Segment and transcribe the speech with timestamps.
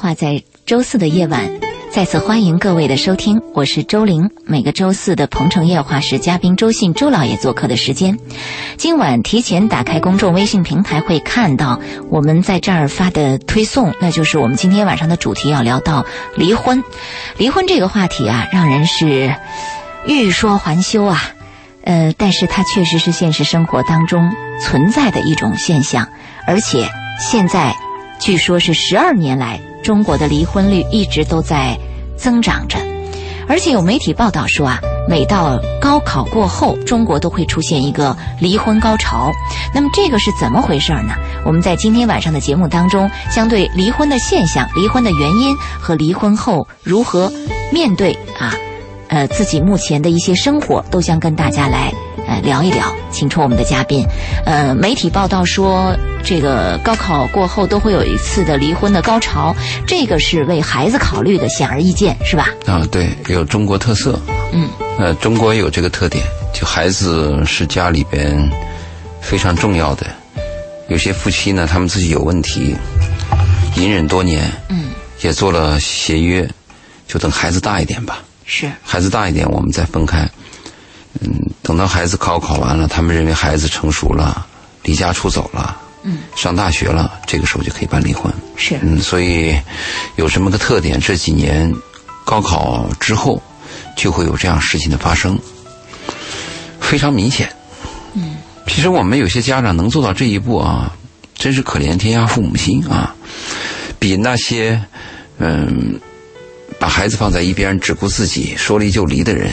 [0.00, 1.60] 话在周四的夜晚
[1.90, 4.30] 再次欢迎各位的收听，我是周玲。
[4.46, 8.18] 每个周四的鹏城夜话是嘉宾周信周老爷做客的时间。
[8.78, 16.82] 今晚提前打开公众微信平台会看到我们在这儿发的推送，那就是我们今天晚上的主题要聊到离婚。
[17.36, 19.34] 离婚这个话题啊，让人是
[20.06, 21.20] 欲说还休啊。
[21.84, 24.32] 呃，但是它确实是现实生活当中
[24.62, 26.08] 存在的一种现象，
[26.46, 26.88] 而且
[27.20, 27.74] 现在
[28.18, 29.60] 据说是十二年来。
[29.82, 31.78] 中国的离婚率一直都在
[32.16, 32.78] 增长着，
[33.48, 39.32] 而且有媒体报道说啊，每到高考过后，中国都会出现一个离婚高潮。
[39.74, 41.14] 那么这个是怎么回事呢？
[41.44, 47.32] 我们在今天晚上的节目当中，将对离婚的现象、离婚的原因和离婚后如何
[47.72, 48.54] 面对啊，
[49.08, 51.92] 呃，自己目前的一些生活，都将跟大家来。
[52.30, 54.06] 呃，聊一聊，请出我们的嘉宾。
[54.46, 55.92] 呃，媒体报道说，
[56.22, 59.52] 这个高考过后都会有一次的离婚的高潮，
[59.84, 62.54] 这个是为孩子考虑的，显而易见，是吧？
[62.66, 64.16] 啊，对，有中国特色。
[64.52, 64.68] 嗯。
[64.96, 68.48] 呃，中国有这个特点，就孩子是家里边
[69.20, 70.06] 非常重要的。
[70.88, 72.76] 有些夫妻呢，他们自己有问题，
[73.74, 74.84] 隐忍多年，嗯，
[75.22, 76.48] 也做了协约，
[77.08, 78.22] 就等孩子大一点吧。
[78.44, 78.70] 是。
[78.84, 80.28] 孩子大一点，我们再分开。
[81.22, 81.28] 嗯，
[81.62, 84.46] 等到孩子高考完了，他们认为孩子成熟了，
[84.82, 88.32] 离家出走了，嗯，上大学了，这个时候就可以办离婚。
[88.56, 89.54] 是，嗯，所以
[90.16, 91.72] 有什么个特点，这几年
[92.24, 93.40] 高考之后
[93.96, 95.38] 就会有这样事情的发生，
[96.80, 97.50] 非常明显。
[98.14, 100.92] 嗯，其实我们有些家长能做到这一步啊，
[101.34, 103.14] 真是可怜天下父母心啊，
[103.98, 104.82] 比那些
[105.38, 106.00] 嗯
[106.78, 109.52] 把孩子放在一边只顾自己说离就离的人。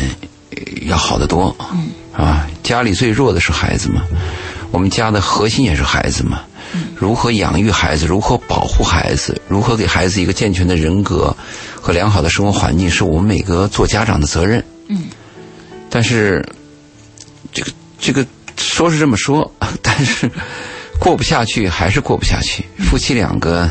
[0.84, 4.02] 要好得多，嗯，啊，家里最弱的是孩子嘛，
[4.72, 6.42] 我们家的核心也是孩子嘛，
[6.96, 11.36] 如何养育孩子，如何保护孩子，如何给孩子一个健全的人格
[11.80, 15.04] 和良好的生活环境，是我们每个做家长的责任，嗯，
[15.90, 16.44] 但是
[17.52, 18.26] 这个这个
[18.58, 19.52] 说是这么说，
[19.84, 20.30] 但是
[21.00, 23.70] 过不下去还是过不下去，夫妻两个，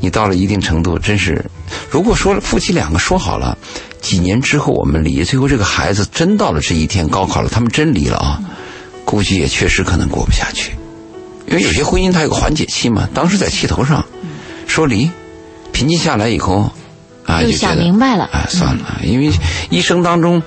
[0.00, 1.44] 你到了一定程度，真是，
[1.90, 3.56] 如果说夫妻两个说好了。
[4.06, 8.40] 几年之后我们离，最后这个孩子真到了这一天高考了，他们真离了啊，
[9.04, 10.70] 估计也确实可能过不下去，
[11.48, 13.08] 因为有些婚姻它有个缓解期嘛。
[13.12, 14.06] 当时在气头上
[14.68, 15.10] 说离，
[15.72, 16.70] 平静下来以后
[17.24, 19.32] 啊，就想明白了，啊，算了，因为
[19.70, 20.40] 一生当中。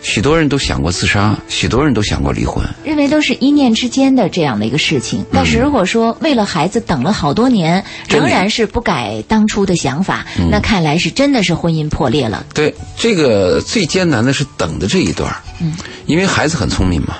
[0.00, 5.24] 许多人都想过自杀，许多人都想过离婚，认为都是一念之间的这样的一个事情。
[5.32, 12.46] 但是如果说为了孩子等了好多年，仍然是不改当初的想法，那看来是真的是婚姻破裂了。
[12.54, 15.74] 对，这个最艰难的是等的这一段嗯，
[16.06, 17.16] 因为孩子很聪明嘛，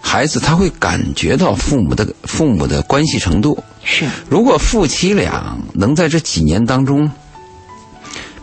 [0.00, 3.62] 孩子他会感觉到父母的父母的关系程度。
[3.82, 7.10] 是，如果夫妻俩能在这几年当中。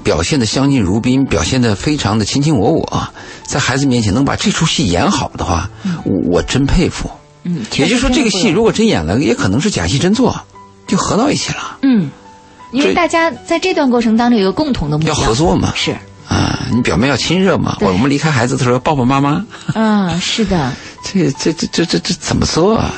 [0.04, 3.08] 表现的相敬如宾，表现的非常的卿卿我我，
[3.46, 5.70] 在孩子面前能把这出戏演好的话，
[6.04, 7.10] 我我真佩服。
[7.44, 10.40] 嗯，也就是说，这个戏如果真演了，也可能是假戏真做，
[10.88, 11.78] 就合到一起了。
[11.82, 12.10] 嗯，
[12.72, 15.74] 因为大家在这段过程当中有个共同的目标，要合作嘛。
[15.76, 15.96] 是
[16.28, 17.78] 啊，你表面要亲热嘛。
[17.82, 19.46] 我们离开孩子的时候抱抱妈妈。
[19.74, 20.72] 啊，是的。
[21.04, 22.94] 这这这这这这怎么做啊？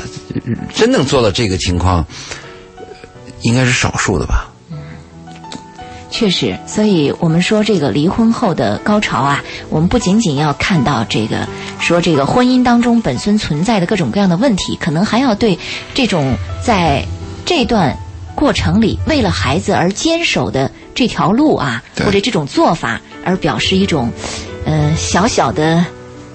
[0.75, 2.05] 真能做到这个情况，
[3.41, 4.47] 应该是少数的吧。
[6.17, 11.45] 确实，所以我们说这个离婚后的高潮啊，我们不仅仅要看到这个，
[11.77, 15.59] 说这个婚姻当中本身存在的各种各样的问题，可能还要对
[15.93, 16.33] 这种
[16.63, 17.05] 在
[17.45, 17.93] 这段
[18.33, 24.09] 过程里为了孩子而坚守的这条路啊，或者这种做法而表示一种，
[24.65, 25.85] 呃，小小的，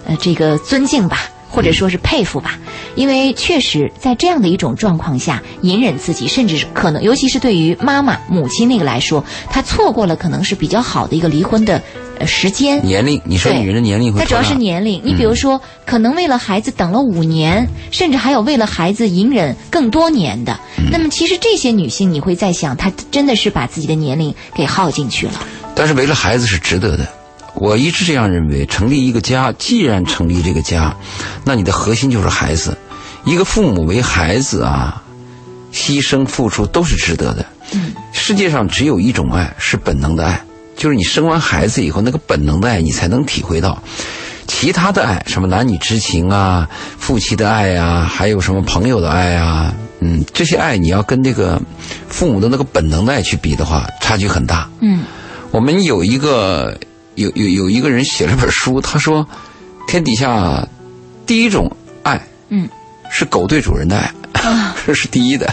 [0.06, 1.22] 呃，这个尊敬吧。
[1.52, 2.56] 或者说是佩服吧，
[2.94, 11.82] 因为确实在这样的一种状况下，隐忍自己，甚至是可能，尤其是对于妈妈、母亲那个来说，她错过了可能是比较好的一个离婚的
[12.18, 12.84] 呃时间。
[12.84, 14.20] 年龄，你说女人的年龄会？
[14.20, 15.00] 她主要是年龄。
[15.04, 20.58] 你比如说，可能为了孩子等了五年，甚至还有为了孩子隐忍更多年的。
[20.90, 25.34] 那么，其实这些女性，你会在想，她真的是把自己的年龄给耗进去了。
[25.74, 27.06] 但是为了孩子是值得的。
[27.60, 30.96] 我一直这样认为，成立一个家，既然成立这个家，
[31.44, 32.74] 那你的核心就是孩子。
[33.26, 35.02] 一个父母为孩子啊，
[35.70, 37.44] 牺牲付出都是值得的。
[38.12, 40.42] 世界上只有一种爱是本能的爱，
[40.74, 43.82] 就是你生完孩子以后那个本能的爱，你才能体会到。
[44.46, 46.66] 其他的爱，什么男女之情啊，
[46.98, 51.60] 夫妻的爱啊，还有什么朋友的爱啊，嗯，这些爱你要跟这个
[52.08, 54.66] 父母的那个本能的爱去比的话，差距很大。
[54.80, 55.04] 嗯，
[55.50, 56.74] 我们有一个。
[57.14, 59.26] 有有有一个人写了本书，他说，
[59.86, 60.66] 天底下
[61.26, 61.70] 第一种
[62.02, 62.68] 爱，嗯，
[63.10, 64.12] 是狗对主人的爱，
[64.86, 65.52] 这是第一的。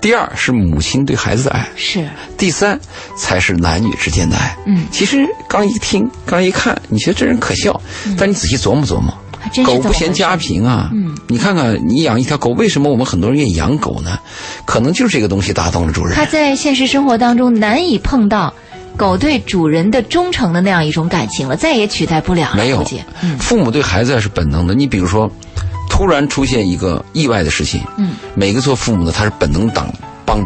[0.00, 2.78] 第二是母亲对孩子的爱，是第三
[3.16, 4.54] 才是男女之间的爱。
[4.66, 7.80] 嗯其实刚一听，刚一看，你觉得这人可笑，
[8.18, 9.16] 但你仔细琢磨琢磨，
[9.64, 10.90] 狗不嫌家贫啊。
[10.92, 14.18] 嗯，你看看，你养一条狗，为什么我们很多人愿意养狗呢？
[14.66, 16.14] 可能就是这个东西打动了主人。
[16.14, 18.52] 他在现实生活当中难以碰到
[18.96, 22.56] 狗对主人的忠诚的那样一种感情了，再也取代不了了。
[22.56, 22.84] 没有，
[23.22, 24.74] 嗯父母对孩子是本能的。
[24.74, 25.30] 你比如说，
[25.90, 29.92] 突然出现一个意外的事情，嗯，每个做父母的他是本能党
[30.24, 30.44] 帮，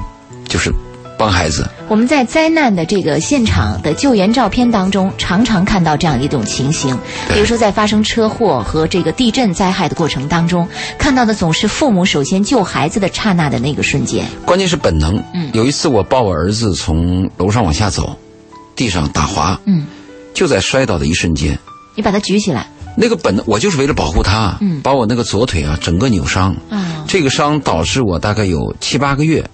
[0.49, 0.73] 就是
[1.19, 1.69] 帮孩子。
[1.89, 6.95] 我们在灾难的这个现场的救援照片当中，常常看到这样一种情形。
[7.33, 10.69] 比如说，在发生车祸和这个地震灾害的过程当中，
[10.99, 14.25] 看到的总是父母首先救孩子的刹那的那个瞬间。
[14.45, 15.17] 关键是本能。
[15.35, 18.15] 嗯有一次我抱我儿子从楼上往下走，
[18.79, 19.85] 地上打滑，嗯，
[20.33, 21.59] 就在摔倒的一瞬间，
[21.97, 29.45] 你把它举起来那个本能，我就是为了保护他，嗯把我那个左腿啊整个扭伤，嗯，这个伤导致我大概有七八个月，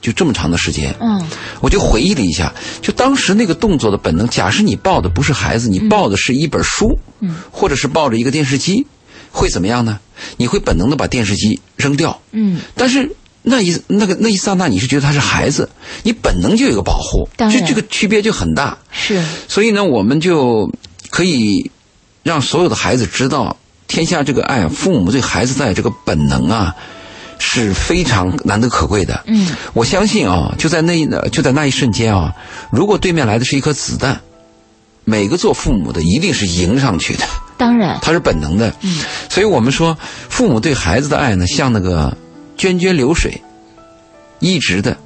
[0.00, 0.94] 就这么长的时间。
[1.00, 1.26] 嗯
[1.60, 4.28] 我就回忆了一下，就当时那个动作的本能。
[4.28, 8.86] 假设你抱的不是孩子，你抱的是一本书，嗯，或者是抱着一个电视机，
[9.32, 9.98] 会怎么样呢？
[10.36, 12.16] 你会本能的把电视机扔掉。
[12.30, 13.10] 嗯，但是
[13.48, 15.68] 那一那个那一刹那，你是觉得他是孩子，
[16.02, 18.78] 你本能就有一个保护，这这个区别就很大。
[18.92, 20.70] 是所以呢，我们就
[21.10, 21.70] 可以
[22.22, 23.56] 让所有的孩子知道，
[23.86, 26.74] 天下这个爱，父母对孩子的爱这个本能啊，
[27.38, 29.24] 是非常难得可贵的。
[29.26, 32.34] 嗯，我相信啊，就在那一就在那一瞬间啊，
[32.70, 34.20] 如果对面来的是一颗子弹，
[35.04, 37.24] 每个做父母的一定是迎上去的，
[37.56, 38.74] 当然，他是本能的。
[38.82, 39.96] 嗯，所以我们说，
[40.28, 42.14] 父母对孩子的爱呢，像那个
[42.58, 43.40] 涓涓流水，
[44.40, 44.96] 一直的，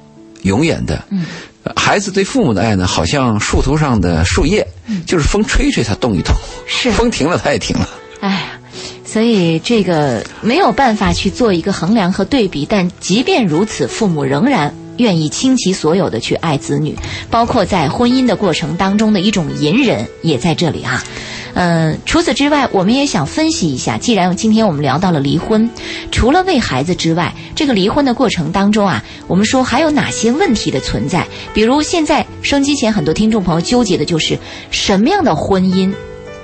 [0.41, 1.01] 永远的。
[1.09, 1.25] 嗯。
[1.77, 4.67] 孩子对父母的爱呢，好像树头上的树叶，
[5.05, 6.35] 就是风吹吹它动一动，
[6.67, 7.87] 是风停了它也停了。
[8.19, 8.59] 哎呀，
[9.05, 16.95] 所以这个没有办法去做一个衡量和对比，但即便如此，父母仍然愿意倾其所有的去爱子女，
[17.29, 21.03] 包括在婚姻的过程当中的一种隐忍也在这里啊、
[21.55, 25.69] 嗯，除此之外，我们也想分析一下，既然今天我们聊到了离婚，
[26.11, 31.25] 除了为孩子之外，这个离婚的过程当中啊，我们说还有哪些问题的存在？
[31.53, 34.37] 比如现在收音机前很多听众朋友纠结的就是
[34.71, 35.93] 什么样的婚姻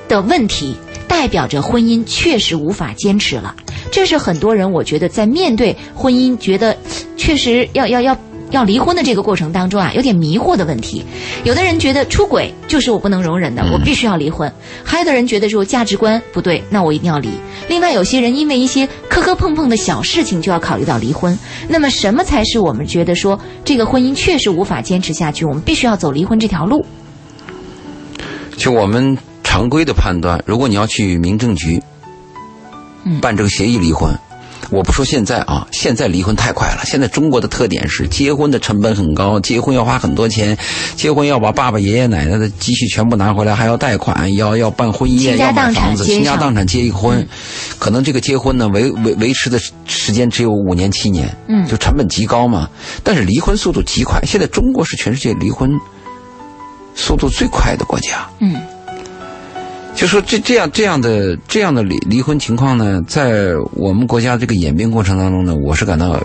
[0.08, 0.76] 的问题，
[1.08, 3.56] 代表着婚姻确实无法坚持了。
[3.92, 6.78] 这是很多人我觉得在面对婚姻，觉得
[7.18, 8.16] 确实要要要
[8.52, 11.06] 要离婚的这个过程当中啊，有点迷惑的问题。
[11.44, 14.50] 有的人觉得出轨就是我不能容忍的，我必须要离婚；
[14.84, 17.30] 还有的人觉得说价值观不对，那我一定要离。
[17.68, 21.38] 另外，有些人因为一些磕磕碰碰的小事情就要考虑到离婚。
[21.68, 26.86] 那么，什么才是我们觉得说这个婚姻确实无法坚持下去，我们必须要走离婚这条路？
[28.58, 31.82] 就我们常规的判断，如果你要去民政局
[33.06, 34.14] 嗯办这个协议离婚，
[34.70, 36.82] 我不说现在啊，现在离婚太快了。
[36.86, 40.58] 现在中国的特点是结婚的成本很高，结婚要花很多钱，
[40.96, 47.28] 结婚要把爸爸爷爷奶奶的积蓄全部拿回来，还要贷款，要要办婚宴，要买房子，倾家荡产结一个婚，
[47.80, 52.70] 可能这个结婚呢维维维持的时间只有五年七年，嗯就成本极高嘛。
[53.04, 55.72] 但是离婚速度极快，现在中国是全世界离婚
[56.96, 58.30] 速度最快的国家。
[58.40, 58.56] 嗯
[60.00, 66.18] 就说这这样这样的这样的离离婚情况呢，在我们国家这个演变过程当中呢，我是感到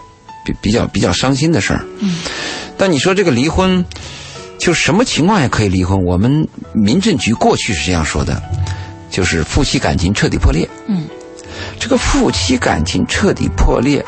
[0.44, 1.84] 比比较比较伤心的事儿。
[1.98, 2.18] 嗯。
[2.78, 3.84] 但你说这个离婚，
[4.58, 6.04] 就什么情况下可以离婚？
[6.04, 8.40] 我们民政局过去是这样说的，
[9.10, 10.68] 就是夫妻感情彻底破裂。
[10.86, 11.06] 嗯。
[11.80, 14.04] 这个夫妻感情彻底破裂，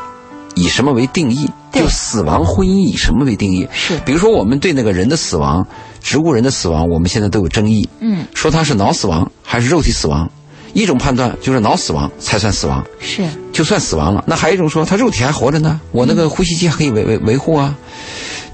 [0.54, 1.50] 以什么为定义？
[1.72, 3.66] 对就死亡婚姻以什么为定义？
[3.72, 5.66] 是比如说，我们对那个人的死亡，
[6.06, 7.88] 植物人的死亡，我们现在都有争议。
[7.98, 10.30] 嗯说他是脑死亡还是肉体死亡。
[10.72, 14.22] 一种判断就是脑死亡才算死亡，是就算死亡了。
[14.24, 17.74] 那还有一种说他肉体还活着呢，我那个呼吸机还可以维维维护啊。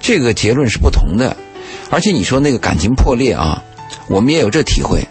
[0.01, 1.37] 这个结论是不同的。
[1.91, 3.63] 而且你说那个感情破裂啊，
[4.09, 5.07] 我们也有这体会。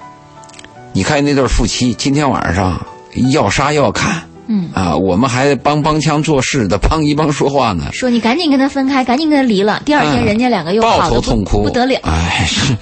[0.93, 2.83] 你看那对夫妻今天晚上
[3.31, 4.69] 要杀要砍嗯。
[4.73, 7.89] 啊，我们还帮帮腔做事的，帮一帮说话呢。
[7.93, 9.81] 说你赶紧跟他分开，赶紧跟他离了。
[9.85, 11.99] 第二天嗯人家两个又抱头痛哭，不得了。
[12.03, 12.75] 哎，是，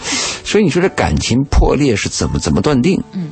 [0.43, 2.99] 所以你说这感情破裂是怎么怎么断定？
[3.13, 3.29] 嗯，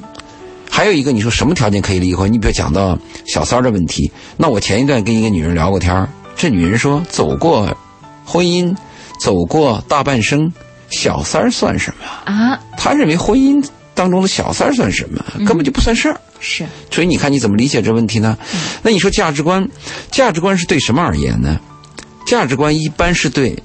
[0.69, 2.31] 还有一个，你说什么条件可以离婚？
[2.31, 7.75] 你比如讲到小三儿的问题，那我前一段跟一个女人聊过天儿这女人说走过
[8.23, 8.75] 婚姻，
[9.19, 10.51] 走过大半生，
[10.91, 12.31] 小三儿算什么？
[12.31, 13.65] 啊，她认为婚姻
[13.95, 15.23] 当中的小三儿算什么？
[15.45, 16.21] 根本就不算事儿。
[16.39, 18.37] 是所以你看你怎么理解这问题呢？
[18.83, 19.67] 那你说价值观，
[20.11, 21.59] 价值观是对什么而言呢？
[22.25, 23.57] 价值观一般是对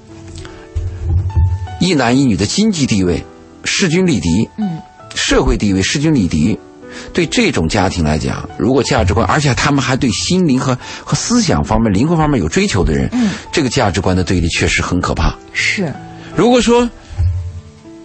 [1.81, 3.25] 一男一女的经济地位
[3.65, 4.79] 势均力敌，嗯，
[5.15, 6.57] 社会地位势均力敌，
[7.13, 15.37] 对这种家庭来讲，如果价值观，而且他们还对心灵和和思想方面、灵魂方面有追求的人，嗯，这个价值观的对立确实很可怕。
[15.53, 15.93] 是，
[16.37, 16.89] 如果说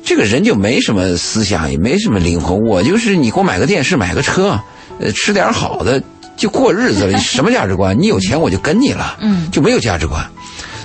[0.08, 4.58] 这个人就没什么思想，也没什么灵魂，我就是你给我买个电视、买个车，
[5.02, 6.02] 呃，吃点好的
[6.38, 8.00] 就过日子了，什么价值观？
[8.00, 10.26] 你有钱我就跟你了，嗯就没有价值观。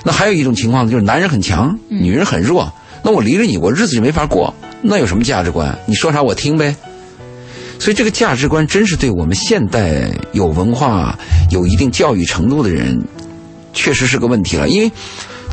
[0.03, 2.69] 那还有一种情况呢，就是男人很强，女人很弱，
[3.01, 5.73] 那我离了你，我日子就没法过，那有什么价值观？
[5.85, 6.75] 你说啥我听呗。
[7.79, 11.17] 所以这个价值观真是对我们现代有文化、
[11.49, 13.01] 有一定教育程度的人，
[13.71, 14.67] 确实是个问题了。
[14.67, 14.91] 因为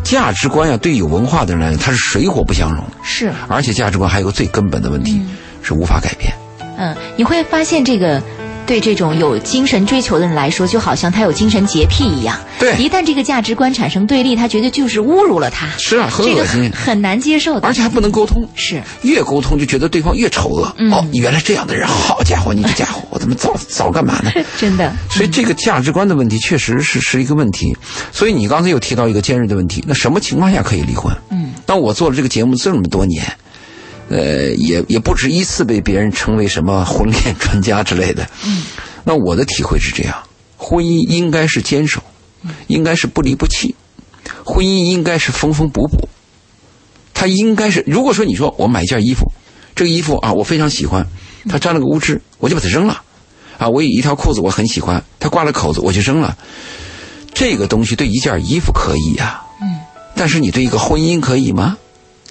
[0.02, 2.84] 价值观呀、对有文化的人来讲，它是水火不相容。
[3.02, 5.20] 是，而且价值观还有个最根本的问题、
[5.62, 6.32] 是无法改变。
[6.76, 8.22] 嗯，你会发现这个。
[8.70, 12.38] 对这种有精神追求的人来说，就好像他有精神洁癖一样。
[12.56, 15.66] 对一旦这个价值观产生对立，他觉得就是侮辱了他。
[15.76, 17.66] 是啊，很这个恶心，很难接受的。
[17.66, 18.48] 而且还不能沟通。
[18.54, 20.72] 是，越沟通就觉得对方越丑恶。
[20.78, 24.30] 嗯哦，你原来这样的人，好家伙，你这家伙，我怎么早 早干嘛呢？
[24.56, 24.94] 真的。
[25.10, 27.76] 所以这个价值观的问题确实是是一个问题。
[28.12, 31.12] 所以你刚才又提到一个尖锐的问题，那什么情况下可以离婚？
[31.30, 33.24] 嗯，当我做了这个节目这么多年，
[34.10, 38.28] 呃，也也不止一次被别人称为什么婚恋专家之类的。
[38.44, 38.64] 嗯，
[39.04, 40.22] 那我的体会是这样：
[40.56, 42.02] 婚姻应该是坚守，
[42.66, 43.74] 应该是不离不弃，
[44.44, 46.08] 婚姻应该是缝缝补补。
[47.14, 49.30] 它应该是，如果说你说我买一件衣服，
[49.76, 51.06] 这个衣服啊我非常喜欢，
[51.48, 53.02] 它沾了个污渍，我就把它扔了。
[53.58, 56.36] 啊，我有一条裤子我很喜欢，它挂了口子我就扔了。
[57.32, 59.78] 这个东西对一件衣服可以呀、嗯，
[60.16, 61.76] 但是你对一个婚姻可以吗？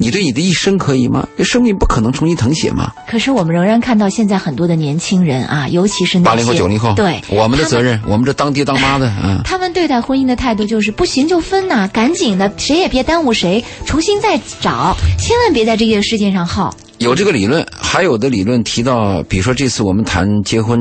[0.02, 1.28] 你对你的一生可以吗？
[1.38, 2.94] 这生命不可能重新誊写吗？
[3.06, 16.74] 可是我们仍然看到现在很多的年轻人啊，尤其是八零后、九零后，对我们的责任，我们这当爹当妈的啊， 他们对待婚姻的态度就是不行就分呐、赶紧的，谁也别耽误谁，重新再找，千万别在这个事情上耗。
[17.00, 20.80] 有这个理论，还有的理论提到，比如说这次我们谈结婚，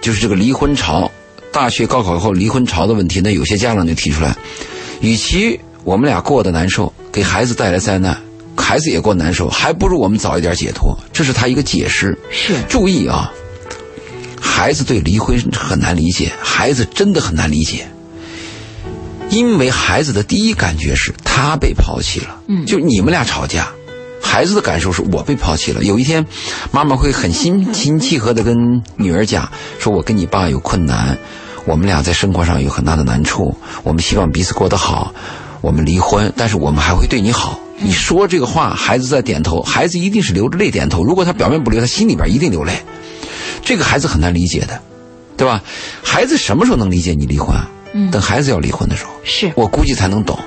[0.00, 1.10] 就是这个离婚潮，
[1.52, 4.34] 大学高考以后离婚潮的问题，那有些家长就提出来，
[5.00, 8.16] 与其我们俩过得难受，给孩子带来灾难，
[8.56, 10.96] 孩子也过难受，还不如我们早一点解脱。
[11.12, 12.18] 这是他一个解释。
[12.30, 13.32] 是，注意啊，
[14.40, 17.86] 孩子对离婚很难理解，孩子真的很难理解，
[19.28, 22.40] 因为孩子的第一感觉是他被抛弃了。
[22.48, 23.68] 嗯就你们俩吵架，
[24.22, 25.82] 孩子的感受是我被抛弃了。
[25.82, 26.24] 有一天，
[26.70, 31.18] 妈妈会很心 心契合的跟女儿讲，说我跟你爸有困难，
[31.64, 35.12] 我们俩在生活上有很大的难处，我们希望彼此过得好，
[35.60, 37.58] 我们离婚，但是我们还会对你好。
[37.78, 41.02] 你说这个话，孩子在点头，孩子一定是流着泪点头。
[41.02, 42.74] 如果他表面不流，他心里边一定流泪。
[43.64, 44.80] 这个孩子很难理解的，
[45.36, 45.62] 对吧？
[46.02, 47.68] 孩子什么时候能理解你离婚啊？
[47.92, 50.38] 嗯等孩子要离婚的时候，是，我估计才能懂。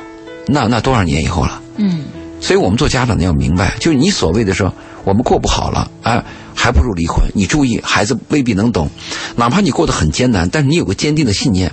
[0.48, 1.62] 那那多少年以后了？
[1.78, 2.06] 嗯
[2.40, 7.26] 所以我们做家长的要明白，就是你所谓的说我们过不好了，哎，还不如离婚。
[7.34, 8.90] 你注意，孩子未必能懂，
[9.36, 11.72] 哪怕你过得很艰难，但是你有个坚定的信念。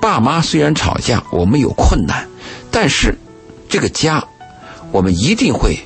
[0.00, 2.26] 爸妈虽然吵架，我们有困难，
[2.76, 3.16] 但是
[3.70, 4.22] 这个家，
[4.92, 5.78] 我们一定会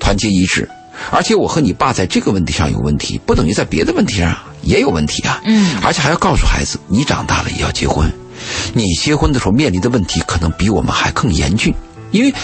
[0.00, 0.68] 团结一致。
[1.12, 5.40] 而且我和你爸在这个问题上有问题，不等于在别的问题上也有问题啊。
[5.44, 8.10] 嗯而且还要告诉孩子，你长大了也要结婚，
[8.74, 11.72] 你结婚的时候面临的问题可能比我们还更严峻，
[12.10, 12.34] 因为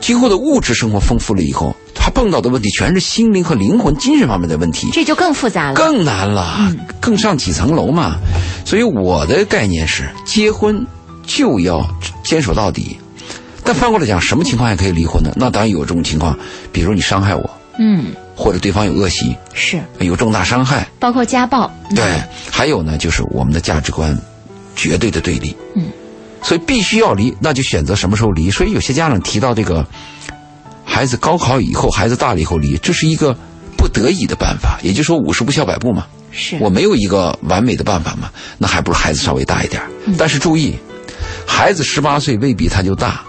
[0.00, 5.74] 今后的物质生活丰富了以后，他碰到的问题全是心灵和灵魂、精神方面的问题，这就更复杂了。
[5.74, 8.16] 更难了，更上几层楼嘛。
[8.64, 10.86] 所以我的概念是，结婚
[11.26, 11.84] 就要
[12.24, 12.96] 坚守到底。
[13.70, 15.30] 但反过来讲，什么情况下可以离婚呢？
[15.36, 16.36] 那当然有这种情况，
[16.72, 17.48] 比如你伤害我，
[17.78, 21.70] 嗯，或者对方有恶习，是，有重大伤害，包括家暴。
[21.94, 24.18] 对，还有呢，就是我们的价值观
[24.74, 25.56] 绝对的对立。
[25.76, 25.84] 嗯，
[26.42, 28.50] 所以必须要离，那就选择什么时候离。
[28.50, 29.86] 所以有些家长提到这个，
[30.84, 33.32] 孩子高考以后，孩子大了以后离，这是一个
[33.76, 34.80] 不得已的办法。
[34.82, 36.08] 也就是说，五十步笑百步嘛。
[36.32, 39.80] 是，我没有一个完美的办法嘛，那还不如孩子稍微大一点。
[40.06, 40.74] 嗯但是注意，
[41.46, 43.22] 孩子十八岁未必他就大。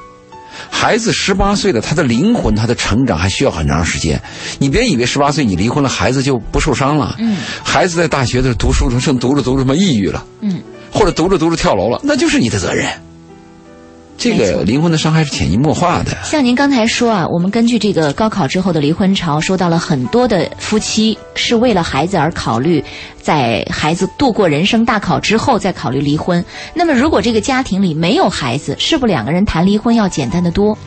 [0.73, 4.19] 孩子十八岁了，他的灵魂、他的成长还需要很长时间。
[4.57, 7.15] 你别以为十八岁你离婚了，孩子就不受伤了。
[7.19, 10.59] 嗯，孩子在大学的时候读书的时候，读着读着什么抑郁了，嗯，
[10.91, 12.89] 或者读着读着跳楼了，那就是你的责任。
[14.21, 16.15] 这个离婚的伤害是潜移默化的。
[16.23, 22.83] 像您刚才说啊，我们根据这个高考之后的离婚潮，说到了很多的夫妻是为了孩子而考虑，
[23.19, 26.45] 在孩子度过人生大考之后再考虑离婚。
[26.75, 30.77] 那么，如果这个家庭里没有孩子，是不是两个人谈离婚要简单的多？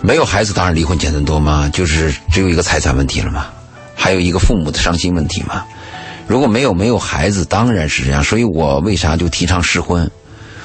[0.00, 3.46] 没有孩子，当然离婚简单多吗，就是只有一个财产问题了嘛，
[3.94, 5.64] 还有一个父母的伤心问题嘛。
[6.26, 8.24] 如果没有没有孩子，当然是这样。
[8.24, 10.10] 所以我为啥就提倡试婚？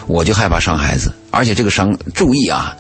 [0.09, 2.75] 我就害怕伤孩子，而且这个伤，注意啊，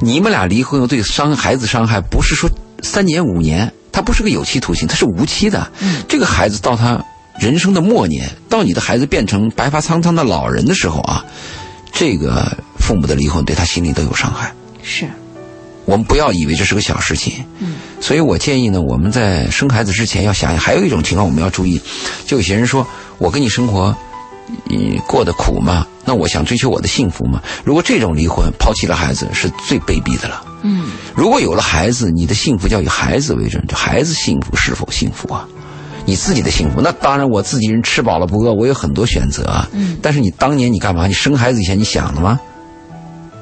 [0.00, 2.48] 你们俩离婚后对伤孩子伤害，不是说
[2.82, 5.70] 三年五年，他不是个有期徒刑，他是无期的。
[6.08, 7.04] 这个孩子到他
[7.40, 11.24] 人生的末年，到你的孩子变成白发苍苍的老人的时候啊，
[11.92, 14.54] 这个父母的离婚对他心里都有伤害。
[14.84, 15.08] 是，
[15.84, 17.44] 我们不要以为这是个小事情。
[17.58, 21.80] 嗯，所以我建议呢，我们在生孩子之前要想想，还有一种情况我们要注意，
[22.24, 22.86] 就有些人说
[23.18, 23.96] 我跟你生活，
[24.64, 25.86] 你过得苦吗？
[26.04, 27.40] 那我想追求我的幸福吗？
[27.64, 30.44] 如果这种离婚抛弃了孩子，是最卑鄙的了。
[30.62, 35.46] 嗯，如果有了孩子，你的幸福就要以孩子为准，就孩子幸福是否幸福啊？
[36.04, 39.68] 你自己的幸福，那当然我自己人吃饱了不饿，我有很多选择啊。
[39.72, 41.06] 嗯，但是你当年你干嘛？
[41.06, 42.40] 你生孩子以前你想了吗？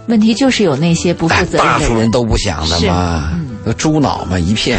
[0.09, 3.33] 问题就是有那些不负责任的大数人都不想的嘛，
[3.78, 4.78] 猪脑嘛一片。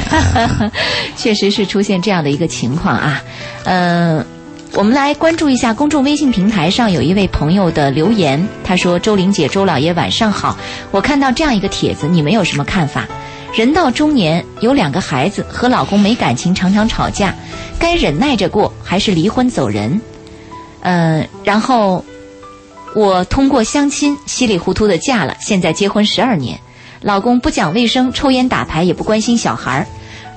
[1.18, 3.24] 确实是出现这样的一个情况啊，
[3.63, 4.24] 嗯。
[4.74, 10.58] 我们来关注一下公众微信平台上有一位朋友的留言，他说：“周玲姐、周老爷晚上好，
[10.92, 13.06] 我看到这样一个帖子，你们有什么看法？
[13.54, 17.36] 人到中年，有两个孩子，和老公没感情，常常吵架，
[17.78, 20.00] 该忍耐着过，还是离婚走人？
[20.80, 22.04] 嗯，然后
[22.96, 26.58] 我通过相亲稀里糊涂的嫁了，现在结婚十二年，
[27.01, 29.88] 老公不讲卫生，抽烟打牌，也不关心小孩儿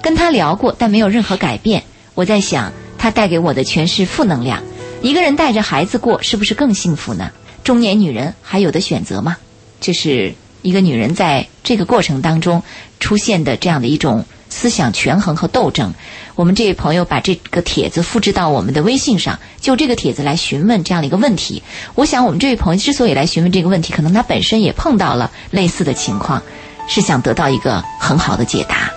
[0.02, 1.84] 跟他聊过，但没有任何改变。
[2.16, 2.72] 我在想。”
[3.04, 4.62] 他带给我的全是负能量。
[5.02, 7.30] 一个人带着孩子过，是不是更幸福呢？
[7.62, 9.36] 中年女人还有的选择吗？
[9.78, 12.62] 这是一个女人在这个过程当中
[13.00, 15.92] 出现的这样的一种思想权衡和斗争。
[16.34, 21.62] 我们这位朋友把这个帖子复制到我们的微信上，就这个帖子来询问这样的一个问题。
[21.94, 26.42] 我想，我们这位朋友之所以来询问这个问题，可能他本身也碰到了类似的情况，
[26.88, 28.90] 是想得到一个很好的解答。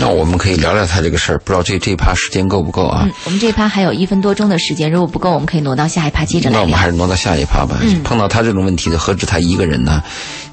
[0.00, 3.02] 那我们可以聊聊他这个事儿，不知道这这一趴时间够不够啊？
[3.04, 7.76] 嗯，我们这一趴还有一分多钟的时间，如果不够，我们可以挪到下一趴接着来那我们还是挪到下一趴吧。
[7.82, 10.02] 嗯，碰到他这种问题的，何止他一个人呢？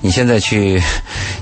[0.01, 0.81] 你现在去，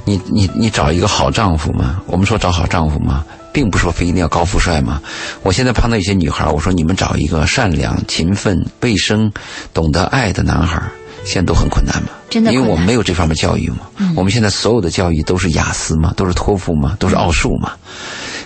[0.06, 2.02] 你你你找一个好丈夫嘛？
[2.08, 5.02] 我们说找好丈夫嘛，并不是说非一定要高富帅嘛。
[5.42, 9.32] 我现在碰到一些女孩，我说你们找一个善良、勤奋、卫生、
[9.74, 10.82] 懂得爱的男孩。
[11.26, 13.80] 现在都很困难嘛，真的，因为我们没有这方面教育嘛。
[14.16, 17.74] 我们现在所有的教育都是雅思嘛，都是托福嘛，都是奥数嘛，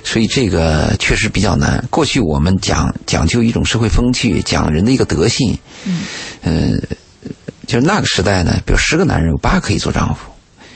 [0.04, 1.84] 所以这个确实比较难。
[1.90, 5.58] 过去我们讲讲究一种社会风气，讲人的一个德性。
[5.86, 6.04] 嗯，
[6.44, 6.78] 呃，
[7.66, 10.32] 就是那个时代呢，比如十个男人有八个可以做丈夫，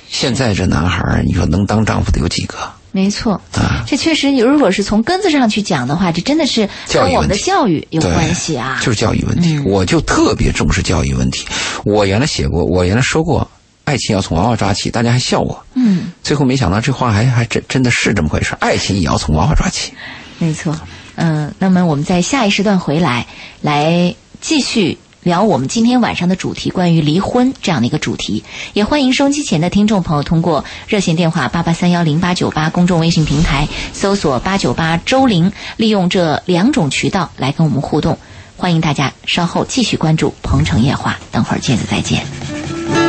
[0.10, 2.58] 现在这男孩你说能当丈夫的有几个？
[2.93, 8.80] 没错，啊，这确实，你如果是从根子上去讲的话，这真的是跟我们的教育有关系啊。
[8.82, 11.45] 就是教育问题，我就特别重视教育问题。
[11.86, 13.49] 我原来写过，我原来说过，
[13.86, 15.65] 爱情要从娃娃抓起，大家还笑我。
[15.75, 19.93] 嗯，最后没想到这话还还真真的是这么回事，爱情也要从娃娃抓起。
[20.38, 20.77] 没错，
[21.15, 23.25] 嗯，那么我们在下一时段回来，
[23.62, 24.97] 来继续。
[25.23, 38.17] 聊我们今天晚上的主题，关于离婚这样的一个主题，也欢迎收机前的听众朋友通过热线电话八八三幺零八九八，公众微信平台搜索八九八周玲，利用这两种渠道来跟我们互动。
[38.57, 43.01] 欢迎大家稍后继续关注《鹏城夜话》，等会儿见子再见。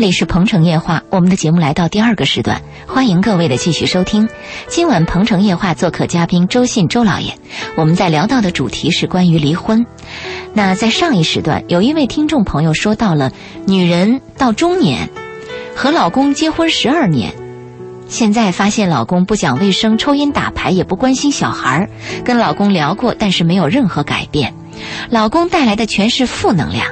[0.00, 4.26] 这里是鹏城夜话，我们的节目来到第二个时段，欢迎各位的继续收听。
[4.66, 7.34] 今晚鹏城夜话做客嘉宾周信周老爷，
[7.76, 9.84] 我们在聊到的主题是关于离婚。
[10.54, 13.30] 那在上一时段，有一位听众朋友说到了，
[13.66, 15.10] 女人到中年，
[15.76, 17.34] 和老公结婚十二年，
[18.08, 21.86] 现在发现老公不讲卫生，抽烟打牌，也不关心小孩
[22.24, 24.54] 跟老公聊过，但是没有任何改变，
[25.10, 26.86] 老公带来的全是负能量。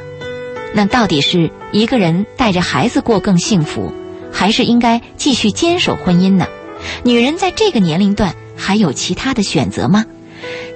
[0.75, 3.93] 那到底是一个人带着孩子过更幸福，
[4.33, 6.47] 还是应该继续坚守婚姻呢？
[7.03, 10.05] 女人在这个年龄段还有其他的选择吗？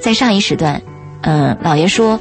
[0.00, 0.82] 在上一时段，
[1.20, 2.18] 嗯，老爷说，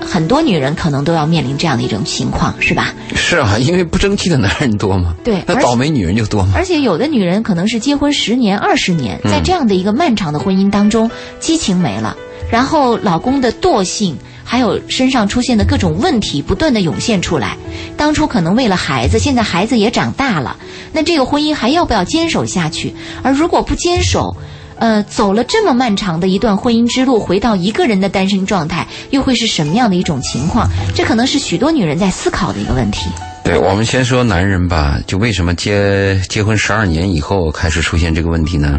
[0.00, 2.94] 很多女人可能都要面临这样的一种情况，是吧？
[3.16, 5.16] 是啊，因为不争气的男人多嘛。
[5.24, 6.52] 对，那倒霉女人就多嘛。
[6.54, 11.10] 而且有的女人可能是结婚十年、二十年，在这样的一个漫长的婚姻当中，
[11.40, 12.16] 激情没了，
[12.50, 14.16] 然后老公的惰性。
[14.46, 17.56] 还有身上出现的各种问题不断的涌现出来，
[17.96, 20.54] 当初可能为了孩子，现在孩子也长大了，
[20.92, 22.94] 那这个婚姻还要不要坚守下去？
[23.22, 24.36] 而如果不坚守，
[24.76, 30.68] 呃，走了这么漫长的一段婚姻之路，回到一个人的单身状态，又会是什么样的一种情况？
[30.94, 33.08] 这可能是许多女人在思考的一个问题。
[33.44, 38.78] 对，我们先说男人吧，就为什么结结婚十二年以后开始出现这个问题呢？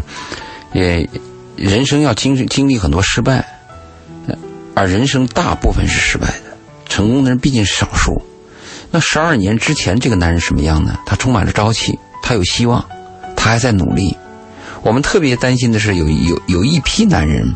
[0.72, 1.08] 也
[1.56, 3.44] 人生要经经历很多失败，
[4.76, 6.54] 而人生大部分是失败的，
[6.86, 8.22] 成功的人毕竟是少数。
[8.90, 10.98] 那十二年之前这个男人什么样呢？
[11.06, 12.84] 他充满了朝气，他有希望，
[13.34, 14.14] 他还在努力。
[14.82, 17.54] 我们特别担心的是，有有有一批男人，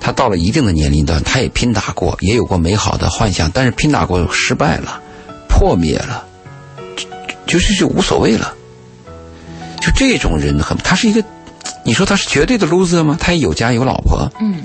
[0.00, 5.00] 他到了一定的年龄段，他也拼打过，也有过美好的幻想，但是拼打过失败了，
[5.48, 6.26] 破灭了，
[7.46, 8.52] 就是就无所谓了。
[9.80, 11.22] 就这种人很，他是一个，
[11.84, 13.16] 你说他是绝对的 loser 吗？
[13.18, 14.62] 他也有家有老婆，嗯，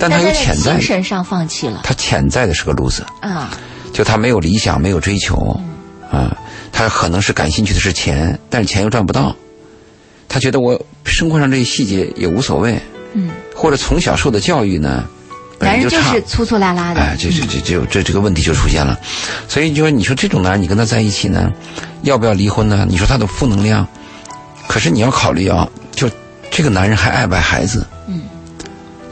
[0.00, 1.82] 但他有潜在精，神上放弃了。
[1.84, 3.04] 他潜在的是个 loser。
[3.20, 3.50] 啊，
[3.92, 5.60] 就他没有理想，没有追求，
[6.10, 6.34] 啊，
[6.72, 9.36] 他可能是感兴趣的是钱，但是钱又赚不到，
[10.26, 12.80] 他觉得我生活上这些细节也无所谓，
[13.12, 15.04] 嗯，或者从小受的教育呢，
[15.58, 18.98] 本男人就是粗粗拉拉的，哎，这这这这这这个问题就出现了，
[19.48, 21.52] 所以就说你说这种男人你跟他在一起呢，
[22.02, 22.86] 要不要离婚呢？
[22.88, 23.86] 你说他的负能量，
[24.66, 26.08] 可是你要考虑啊，就
[26.50, 27.86] 这个男人还爱不爱孩子？
[28.06, 28.22] 嗯，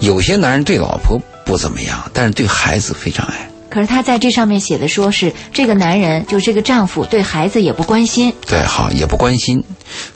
[0.01, 3.51] 有些男人对老婆不怎么样，但是对孩子非常爱。
[3.71, 9.63] 可是他在这上面写的说是这个男人，就这个丈夫对孩子也不关心，对，好，也不关心，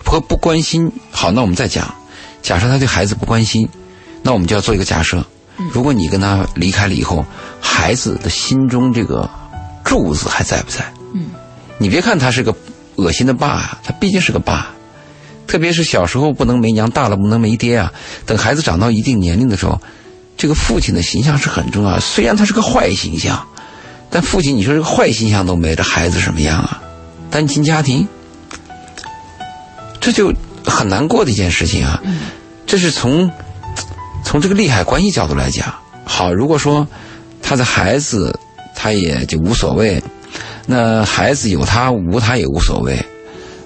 [0.05, 0.91] 和不关心。
[1.11, 1.95] 好，那我们再讲，
[2.41, 3.69] 假设他对孩子不关心，
[4.23, 5.23] 那我们就要做一个假设：
[5.73, 7.25] 如果你跟他离开了以后，
[7.61, 9.29] 孩子的心中这个
[9.85, 10.91] 柱子还在不在？
[11.15, 11.27] 嗯，
[11.77, 12.55] 你别看他是个
[12.97, 14.71] 恶心的爸啊，他毕竟是个爸。
[15.53, 17.93] 特别是小时候不能没娘，大了不能没爹啊。
[18.25, 19.79] 等孩子长到一定年龄的时候，
[20.35, 22.01] 这个父亲的形象是很重要。
[22.01, 23.47] 虽然他是个坏形象，
[24.09, 26.83] 但父亲你说这个坏形象都没，这孩子什么样啊？
[27.31, 28.09] 单亲家庭，
[30.01, 30.33] 这就
[30.65, 32.03] 很难过的一件事情啊。
[32.67, 33.31] 这是从
[34.25, 35.75] 从这个利害关系角度来讲。
[36.07, 36.89] 好，如果说
[37.43, 38.35] 他的孩子
[38.75, 40.03] 他也就无所谓，
[40.65, 42.99] 那孩子有他无他也无所谓，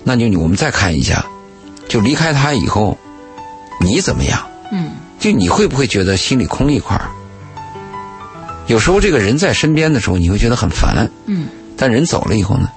[0.02, 1.24] 那就我们再看一下，
[1.88, 2.96] 就离开他以后，
[3.80, 4.40] 你怎么样？
[4.72, 7.08] 嗯，就你会不会觉得心里空一块儿？
[8.66, 11.46] 有时候这个人在身边的时候，你会觉得很烦，嗯，
[11.76, 12.68] 但人走了以后呢，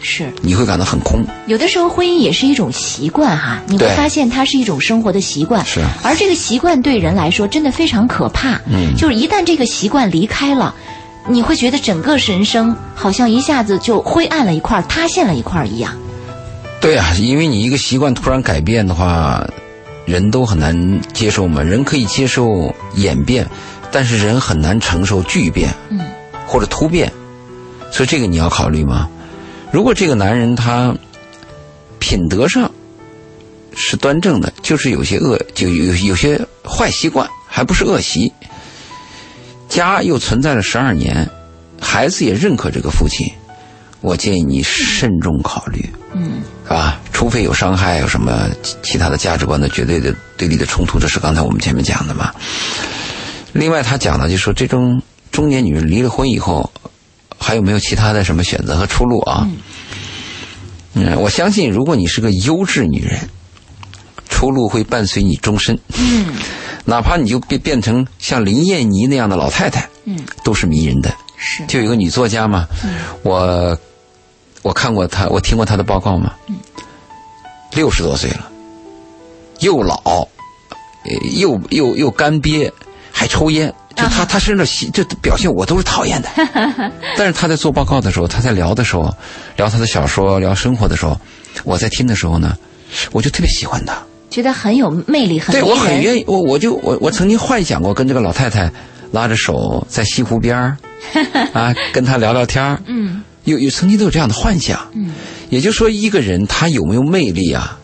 [0.00, 1.24] 是你会感到很空。
[1.46, 10.74] 有的时候婚姻也是一种习惯哈，你会发现它是一种生活的习惯，是而这个习惯对人来说真的非常可怕，嗯就是一旦这个习惯离开了。
[11.28, 15.92] 你会觉得整个人生好像一下子就灰暗了一块儿，塌陷了一块儿一样。
[16.80, 19.46] 对啊，因为你一个习惯突然改变的话，
[20.06, 21.62] 人都很难接受嘛。
[21.62, 23.46] 人可以接受演变，
[23.92, 26.00] 但是人很难承受巨变，嗯，
[26.46, 27.12] 或者突变。
[27.92, 29.08] 所以这个你要考虑吗？
[29.70, 30.94] 如果这个男人他
[31.98, 32.70] 品德上
[33.76, 38.32] 是端正的，就是有些恶，就有有些坏习惯，还不是恶习。
[39.68, 41.28] 家又存在了十二年，
[41.78, 43.30] 孩子也认可这个父亲，
[44.00, 45.88] 我建议你慎重考虑。
[46.12, 47.00] 嗯，是吧？
[47.12, 52.32] 除非有伤害，有什么其其他的价值观的绝对的对立的冲突，这是刚才我们前面讲的嘛。
[53.52, 56.72] 另外，他讲的就是说，这种中年女人离了婚以后，
[57.38, 59.48] 还有没有其他的什么选择和出路啊？
[60.94, 63.18] 嗯，我相信，如果你是个优质女人，
[64.28, 65.78] 出路会伴随你终身。
[65.98, 66.26] 嗯，
[66.86, 71.14] 哪怕你就变变成像林燕妮那样的老太太，嗯，都是迷人的。
[71.36, 72.66] 是，就有一个女作家嘛，
[73.22, 73.76] 我
[74.62, 76.34] 我看过他，我听过他的报告嘛，
[77.72, 78.50] 六十多岁了，
[79.60, 80.28] 又老，
[81.04, 82.70] 呃又又又干瘪，
[83.12, 86.28] 还抽烟，就他他身上习这表现我都是讨厌的。
[87.16, 89.14] 但是他在做报告的时候，他在聊的时候，
[89.56, 91.18] 聊他的小说，聊生活的时候，
[91.64, 92.56] 我在听的时候呢，
[93.12, 93.96] 我就特别喜欢他。
[94.28, 95.62] 觉得很有魅力，很对。
[95.62, 98.70] 我很愿意，我我就我我曾经幻想过跟这个老太太
[99.10, 100.76] 拉着手在西湖边儿
[101.52, 102.80] 啊，跟她聊聊天儿。
[102.86, 104.88] 嗯有有曾经都有这样的幻想。
[104.94, 105.12] 嗯，
[105.48, 107.78] 也就是说，一个人他有没有魅力啊，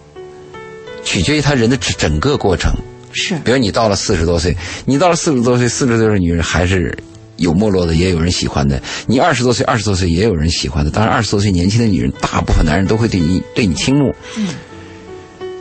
[1.04, 2.72] 取决于他人的整整个过程。
[3.12, 6.96] 是，比如你到了四十多岁，你到了四十多岁，四十多岁的女人还是
[7.36, 8.82] 有没落的，也有人喜欢的。
[9.06, 10.90] 你二十多岁、二十多岁也有人喜欢的。
[10.90, 14.14] 当然，二十多岁年轻的女人，大部分男人都会对你对你倾慕。
[14.36, 14.48] 嗯。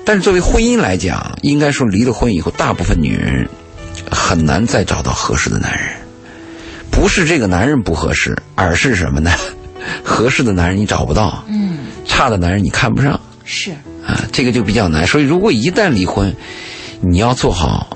[0.03, 3.47] 但是作为婚姻来讲，应该说离了婚以后，大部分女人
[4.12, 5.88] 很难再找到合适的男人。
[6.91, 9.31] 不是这个男人不合适，而是什么呢？
[10.04, 13.71] 合适的男人你找不到，嗯，差的男人你看不上是，
[14.06, 15.06] 啊，这个就比较难。
[15.06, 16.36] 所以，如果一旦离婚，
[17.02, 17.95] 你要做好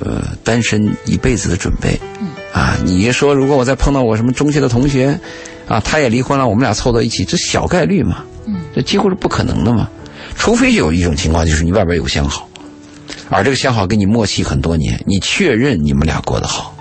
[0.00, 1.98] 呃单身一辈子的准备。
[2.20, 5.18] 嗯啊，你说如果我再碰到我什么中学的同学，
[5.66, 9.88] 啊，他也离婚了，我们俩凑到一起，这小概率嘛，嗯，这几乎是不可能的嘛。
[10.36, 12.48] 除非有一种情况，就是你外边有相好，
[13.28, 16.76] 而这个相好跟你默契很多年，你确认你们俩过得好，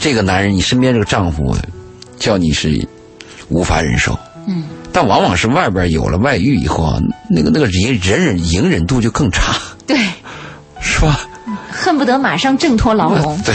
[0.00, 1.56] 这个男人，你身边这个丈夫，
[2.18, 2.84] 叫你是
[3.52, 4.18] 无法忍受。
[4.46, 6.98] 嗯，但往往是外边有了外遇以后啊，
[7.30, 9.54] 那个那个忍忍忍隐忍度就更差。
[9.86, 9.96] 对，
[10.80, 11.20] 是吧？
[11.70, 13.40] 恨不得马上挣脱牢笼。
[13.44, 13.54] 对，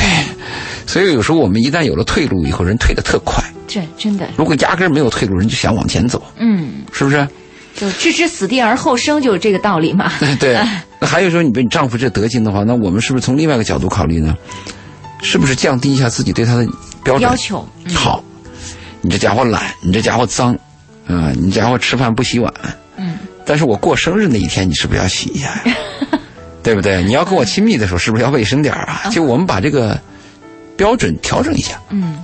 [0.85, 3.43] 所以有时候我们一旦有了退路以后，人退的特快。
[3.67, 7.27] 这真的，如果压根儿没有退路，人就想往前走，嗯，是不是？
[7.75, 10.11] 就置之死地而后生，就是这个道理嘛。
[10.39, 10.57] 对。
[10.99, 14.35] 那还有说，你被你丈夫这德行的话，那我们是不是从另外一个角度考虑呢？
[15.21, 16.65] 是不是降低一下自己对他的
[17.03, 17.67] 标准要求？
[17.85, 18.23] 嗯好，
[19.01, 20.53] 你这家伙懒，你这家伙脏，
[21.07, 22.53] 啊、你家伙吃饭不洗碗。
[22.97, 23.17] 嗯。
[23.45, 25.77] 但是我过生日那一天，你是不是要洗一下呀？
[26.63, 27.01] 对不对？
[27.03, 29.09] 你要跟我亲密的时候，是不是要卫生点儿啊？
[29.09, 29.97] 就我们把这个
[30.75, 32.23] 标准调整一下，嗯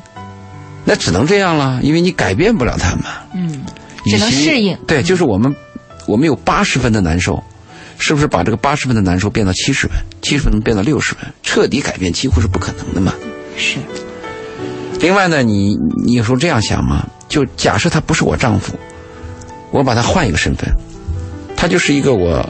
[0.86, 3.06] 那只能这样了，因为你改变不了他们。
[3.34, 3.64] 嗯，
[4.04, 5.56] 与只能适应对，就是我们，
[6.06, 7.42] 我们有八十分的难受，
[7.98, 13.14] 是不是把这个八十分的难受变到七十分，七十分变到六十分，彻底改变几乎是不可能的嘛？
[13.56, 13.78] 是，
[15.04, 18.74] 另外呢，你你有时候这样想嘛，就假设他不是我丈夫，
[19.70, 20.74] 我把他换一个身份，
[21.58, 22.50] 他就是一个我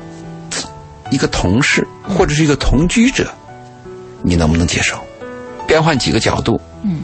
[1.10, 3.28] 一个同事或者是一个同居者，
[4.22, 4.96] 你能不能接受？
[5.68, 7.02] 变换几个角度，嗯，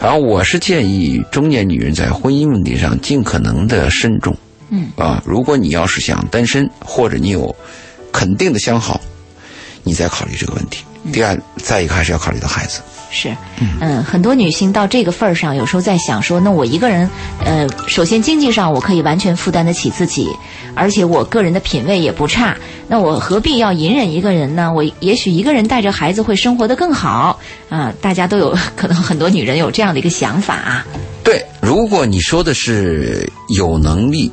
[0.00, 4.36] 然后我是建议中年女人在婚姻问题上尽可能的慎重，
[4.70, 7.54] 嗯啊，如果你要是想单身或者你有
[8.10, 9.00] 肯定的相好，
[9.84, 10.82] 你再考虑这个问题。
[11.12, 12.80] 第二，再一个还是要考虑到孩子。
[13.12, 13.36] 是，
[13.80, 17.08] 嗯，很多女性到这个份儿上，有时候在想说，那我一个人，
[17.44, 20.26] 呃，首先经济上我可以完全负担得起自己，
[20.74, 22.56] 而且我个人的品味也不差，
[22.88, 24.72] 那我何必要隐忍一个人呢？
[24.72, 30.86] 我也许一个人带着孩子会生活得更好啊、大家都有可能很多女人有这样的一个想法啊，
[31.22, 34.32] 对，如果你说的是有能力、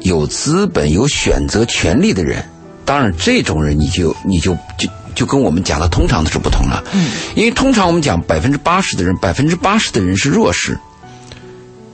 [0.00, 2.44] 有资本、有选择权利的人，
[2.84, 6.82] 当然这种人你就你就就就跟我们讲的通常的是不同了。
[6.92, 10.78] 嗯，因为通常我们讲百分之八十的人，百分之八十的人是弱势，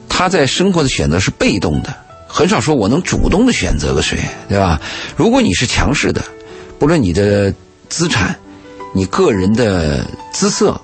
[0.09, 1.95] 他在生活的选择是被动的，
[2.27, 4.81] 很少说我能主动的选择个谁，对吧？
[5.17, 6.23] 如果你是强势的，
[6.79, 7.53] 不论你的
[7.89, 8.37] 资产、
[8.95, 10.81] 你个人的姿色，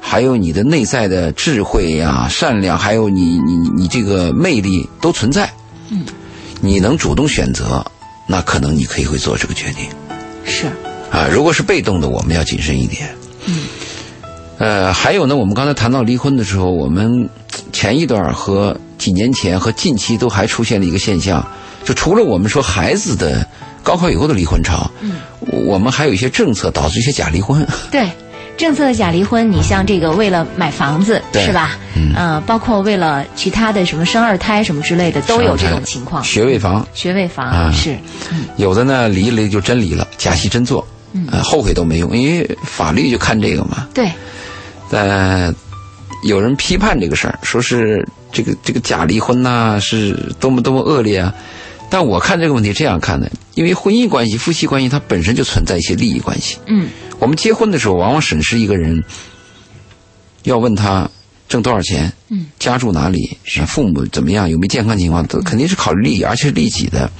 [0.00, 5.50] 还有你的内在的智慧呀、善良，还有你你你这个魅力都存在。
[5.90, 6.04] 嗯，
[6.60, 7.84] 你能主动选择，
[8.26, 9.86] 那可能你可以会做这个决定
[10.44, 10.70] 是，
[11.10, 11.26] 啊。
[11.30, 13.08] 如果是被动的，我们要谨慎一点。
[13.46, 13.64] 嗯，
[14.58, 17.28] 呃，还有呢，我们刚才谈到离婚的时候，我们
[17.72, 21.46] 前一段和几年前和近期都还出现了一个现象，
[21.84, 23.46] 就除了我们说孩子的
[23.82, 27.66] 高考以后的离婚潮，嗯，我们还有一些政策导致一些假离婚。
[27.90, 28.08] 对。
[28.56, 31.78] 政策的假离婚，你像这个为了买房子是吧？
[31.96, 36.22] 嗯呃包括为了其他的什么生二胎什么之类的，都有这种情况。
[36.22, 37.96] 学位房学位房、啊是，
[38.58, 40.99] 有的呢离了就真离了，假戏真做，嗯
[41.30, 43.88] 呃，后悔都没用，因为法律就看这个嘛。
[43.92, 44.10] 对，
[44.90, 45.52] 呃，
[46.24, 51.34] 有人批判这个事儿，说是这个这个假离婚呐、是多么多么恶劣啊。
[51.88, 56.56] 但我看这个问题这样看的，因为婚姻关系、夫妻关系它本身就存在一些利益关系。
[56.66, 59.02] 嗯我们结婚的时候，往往审视一个人，
[60.44, 61.10] 要问他
[61.48, 67.10] 挣多少钱，嗯，家住哪里，父母怎么样，有没有健康情况，都肯定是考虑利益，而且是利己的。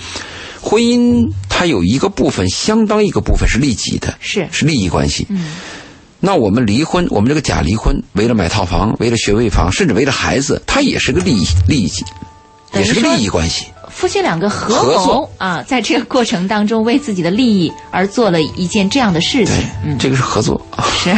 [0.62, 1.28] 婚姻
[1.60, 5.26] 它有一个部分，相当一个部分是利己的，是是利益关系。
[5.28, 5.56] 嗯
[6.18, 11.90] 那我们离婚，我们这个假离婚，为了买套房，为了学位房，甚至为了孩子，它也是个利益利益，
[12.72, 13.66] 也是个利益关系。
[13.90, 19.54] 夫妻两个合谋合啊，在这个过程当中为自己的利益而做了一件这样的事情
[19.98, 20.58] 这个是合作。
[20.94, 21.14] 是，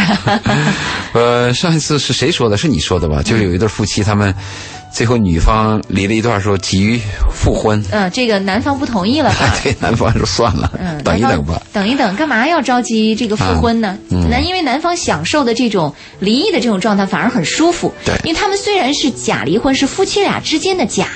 [1.14, 2.56] 呃，上一次是谁说的？
[2.56, 3.22] 是你说的吧？
[3.22, 4.34] 就是有一对夫妻，他们
[4.92, 7.00] 最后女方离了一段，说急于
[7.30, 9.54] 复婚，嗯，这个男方不同意了吧？
[9.64, 11.60] 对男方说算了，嗯， 等一等吧。
[11.72, 13.88] 等一等，干嘛要着急这个复婚呢？
[13.88, 17.92] 啊嗯男、因为男方享受的这种离异的这种状态反而很舒服。
[18.04, 21.08] 对因为他们虽然是假离婚，是夫妻俩之间的假，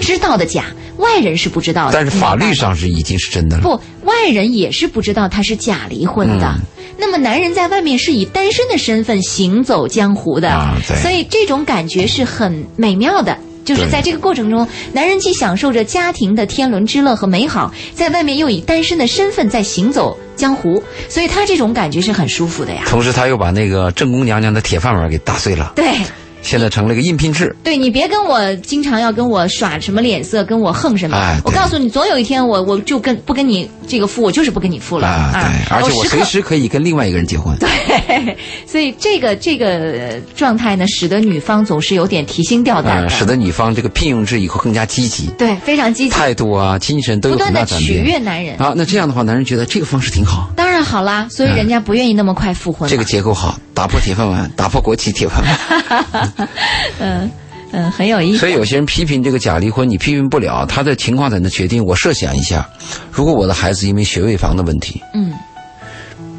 [0.00, 0.66] 知道的假，
[0.98, 1.92] 外人是不知道的。
[1.94, 3.62] 但是法律上是已经是真的了。
[3.62, 6.46] 不，外人也是不知道他是假离婚的。
[6.58, 6.60] 嗯
[6.96, 13.36] 那么男人在外面是以单身的身份行走江湖的，啊所以这种感觉是很美妙的。
[13.64, 22.82] 就是在这个过程中，男人既享受着家庭的天伦之乐和美好，在外面又以单身的身份在行走江湖，所以他这种感觉是很舒服的呀。
[22.86, 25.96] 同时，他又把那个正宫娘娘的铁饭碗给打碎了，对，
[26.44, 27.54] 现在成了一个应聘制。
[27.64, 31.16] 对你别跟我经常要跟我耍什么脸色，跟我横什么。
[31.16, 37.56] 哎我告诉你，总有一天我我就跟不跟你这个复，我就是不跟你复了啊，对，而且我随时可以跟另外一个人结婚。
[37.58, 47.94] 对，所以这个这个呃状态呢，使得女方总是有点提心吊胆呃，使得女方这个聘用制以后更加积极，对非常积极，态度啊、精神都有很不断的取。
[47.94, 48.56] 悦男人。
[48.58, 52.90] 啊，那这样的话，男人觉得这个方式挺好，当然好啦，所以人家不愿意那么快复婚嘛。
[52.90, 56.32] 这个结构好，打破铁饭碗，打破国企铁饭碗。
[57.00, 57.30] 嗯
[57.72, 58.38] 嗯很有意思。
[58.38, 61.84] 所以有些人批评这个假离婚，你批评不了，他的情况在那决定。
[61.84, 62.68] 我设想一下，
[63.10, 65.32] 如果我的孩子因为学位房的问题，嗯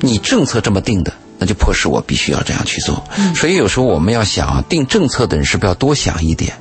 [0.01, 3.03] 你政策这么定的，那就迫使我必须要这样去做。
[3.36, 6.53] 所以有时候我们要想啊，定政策的人是不是要多想一点？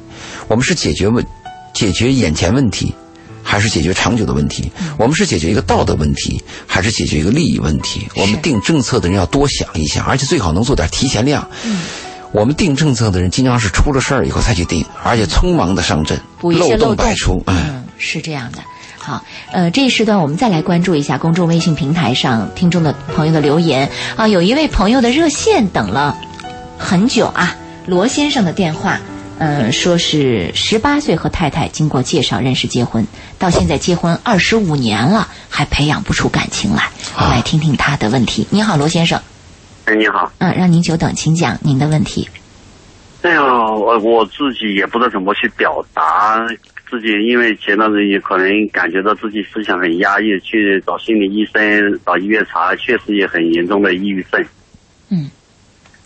[0.48, 1.24] 我们是解决问，
[1.74, 2.94] 解决眼前问题，
[3.42, 4.70] 还是解决长久的问题？
[4.96, 8.06] 我们是解决一个道德问题，还是解决一个利益问题？
[8.14, 11.46] 我们定政策的人要多想一想，而且最好能做点提前量。
[12.34, 17.40] 我们定政策的人经常是出了事儿以后才去定，而且匆忙的上阵，漏洞百出。
[17.46, 18.58] 嗯，是这样的。
[18.98, 24.26] 好，呃，这一时段我们再来关注一下公众微信平台上听众的朋友的留言啊。
[24.26, 26.18] 有一位朋友的热线等了
[26.76, 27.54] 很久啊，
[27.86, 28.98] 罗先生的电话，
[29.38, 33.06] 嗯，说是十八岁和太太经过介绍认识结婚，
[33.38, 36.90] 到现在结婚二十五年了，还培养不出感情来。
[37.16, 38.44] 来听听他的问题。
[38.50, 39.20] 你好，罗先生。
[39.86, 40.32] 哎，你好。
[40.38, 42.26] 嗯，让您久等，请讲您的问题。
[43.22, 46.38] 哎呀，我我自己也不知道怎么去表达
[46.90, 54.42] 自己，因为前段时间也可能感觉到自己思想很压抑，去找心理医生、找医院查，确实也很严重的抑郁症。
[55.10, 55.30] 嗯，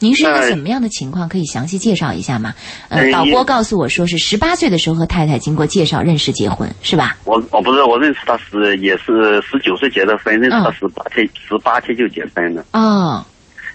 [0.01, 1.29] 您是一个什么样的情况？
[1.29, 2.55] 可以详细介绍一下吗？
[2.89, 7.17] 呃，导播告诉我说是十八岁的时候和太太经过介绍认识结婚，是吧？
[7.25, 12.65] 我我不是我认识他是也是十九岁结的婚，认识他十八天十八天就结婚了。
[12.73, 13.25] 哦。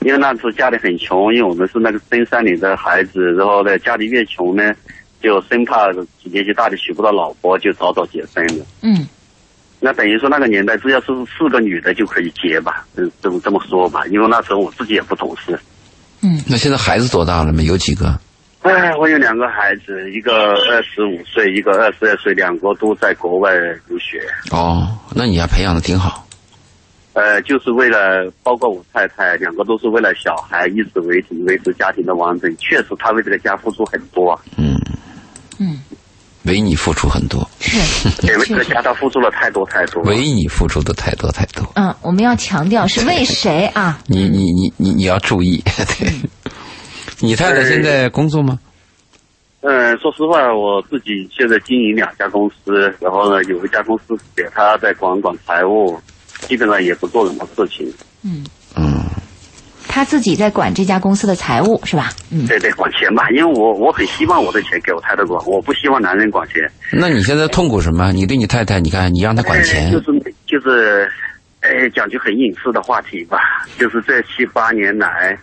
[0.04, 4.74] 因为那时候家里很穷，因为我们是那个深山里的孩子，然后呢，家里越穷呢，
[5.22, 5.88] 就生怕
[6.24, 8.66] 年纪大的娶不到老婆，就早早结婚了。
[8.82, 9.08] 嗯，
[9.80, 15.58] 那等于说那个年代只要是四个女的就可以结吧，嗯，这么这么说吧，因为那时候我自己也不懂事。
[16.22, 17.66] 嗯，那现在孩子多大了没？
[17.66, 18.20] 有几个？
[18.62, 23.54] 哎，我有两个孩子，一个二十五岁，一个二十二岁，两个都在国外
[23.90, 24.22] 留学。
[24.52, 26.26] 哦，那你还培养的挺好。
[27.14, 32.50] 呃，就是为了包括我太太，两个都是为了小孩，一直维持，维持家庭的完整。
[32.58, 34.40] 确实，他为这个家付出很多。
[34.58, 34.76] 嗯
[35.60, 35.80] 嗯，
[36.46, 37.48] 为你付出很多。
[37.60, 37.78] 是，
[38.40, 40.02] 为这个家他付出了太多太多。
[40.04, 41.64] 为你付出的太多太多。
[41.76, 44.00] 嗯，我们要强调是为谁啊？
[44.10, 45.64] 你你你你你要注意。
[46.00, 46.10] 对，
[47.20, 48.60] 你太太现在工作吗？
[49.62, 56.02] 嗯，说实话，我自己现在经营两家公司，然后呢，有一家公司给他在管管财务。
[56.44, 57.92] 基本上也不做什么事情。
[58.24, 58.44] 嗯
[58.76, 59.04] 嗯，
[59.88, 62.12] 他自己在管这家公司的财务是吧？
[62.32, 66.62] 嗯，对对，管钱吧，因为我我很希望我的钱给我太太管，我不希望男人管钱。
[66.92, 68.12] 那你现在痛苦什么？
[68.12, 70.06] 你对你太太，你看你让她管钱，就是
[70.48, 71.08] 就是，
[71.62, 73.38] 哎，讲句很隐私的话题吧，
[73.78, 75.38] 就是这七八年来，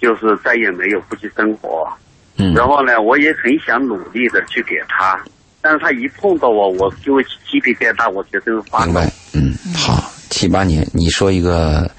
[0.00, 1.88] 就是再也没有夫妻生活。
[2.36, 5.18] 嗯，然后呢，我也很想努力的去给他，
[5.62, 9.00] 但是他一碰到我，我就会鸡皮疙瘩，我觉得发抖。
[9.34, 10.12] 嗯，好。
[10.30, 11.90] 七八年，你说一个，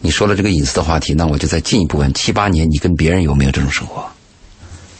[0.00, 4.04] 你说了这个隐私的话题，那我就再进一步问：七八年，你跟别人有没有这种生活？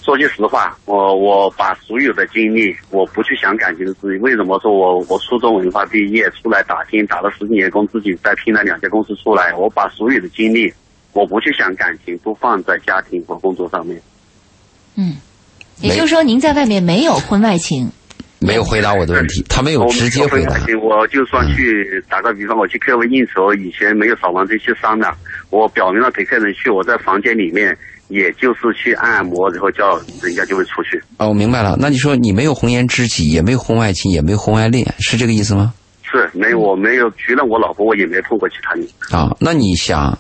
[0.03, 4.19] 说句实话，我我把所有的精力，我不去想感情的事情。
[4.23, 10.73] 为什么说我我初中文化毕业出来打拼，打了十几年工，自己再拼了两家公司出来，我把所有的精力，
[11.13, 14.01] 我不去想感情，都放在家庭和工作上面。
[14.95, 15.17] 嗯，
[15.83, 17.93] 也就是说，您在外面没有婚外情。
[18.41, 20.55] 没有回答我的问题，他没有直接回答。
[20.81, 25.13] 我就算去打个比方，我去客户应酬，以前没有扫完这些伤的，
[25.51, 27.77] 我表明了陪客人去，我在房间里面，
[28.09, 31.03] 也就是去按摩，然后叫人家就会出去。
[31.19, 31.77] 哦，我明白了。
[31.81, 35.75] 那你说你没有红颜知己，也没有婚外情，也没有婚外恋，是这个意思吗？
[36.11, 38.87] 是，没有，我没有，除了我老婆，我也没碰过其他人。
[39.11, 40.17] 啊，那你想，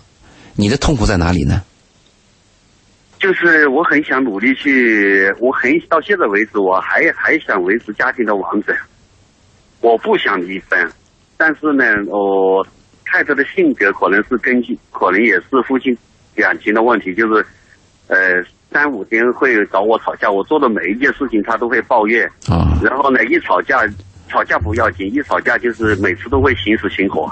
[0.57, 1.63] 你的痛苦在哪里呢？
[3.19, 8.75] 就是我很想努力去，我很到现在为止，我还还想维持家庭的完整。
[9.81, 10.91] 我不想离婚，
[11.37, 12.67] 但是呢，我
[13.05, 15.97] 太太的性格可能是根据，可能也是夫妻
[16.37, 17.45] 感情的问题，就是，
[18.07, 22.25] 呃，三五天会找我吵架，我做的每一件事情她都会抱怨。
[22.49, 22.79] 啊。
[22.83, 23.81] 然后呢，一吵架，
[24.29, 27.29] 吵架不要紧，一吵架就是每次都会心死心活，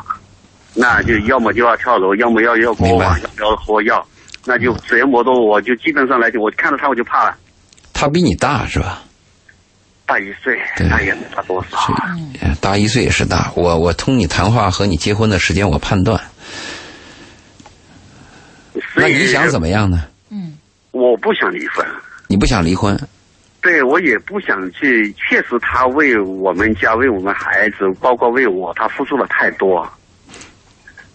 [0.75, 4.05] 那就要么就要跳楼，要么要要过网，要要喝药。
[4.47, 7.37] 那就折磨的我，就基本上来讲，我看到他我就怕了。
[7.93, 9.03] 他比你大是吧？
[10.07, 10.57] 大一岁，
[10.89, 11.77] 那也没大多少。
[12.61, 13.51] 大一岁也是大。
[13.57, 16.21] 我我通你谈话和你结婚的时间，我判断。
[18.95, 20.05] 那你想怎么样呢？
[20.31, 20.57] 嗯，
[20.93, 21.85] 我不想离婚。
[22.29, 22.97] 你不想离婚？
[23.61, 25.13] 对，我也不想去。
[25.15, 29.85] 确实，他为我们家、为我们孩子，包括为我，他付出了太多。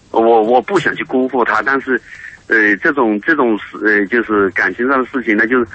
[0.10, 2.02] 我我不想去辜负他，但是。
[2.52, 5.66] 呃，这种这种事，呃，就是感情上的事情呢，就是，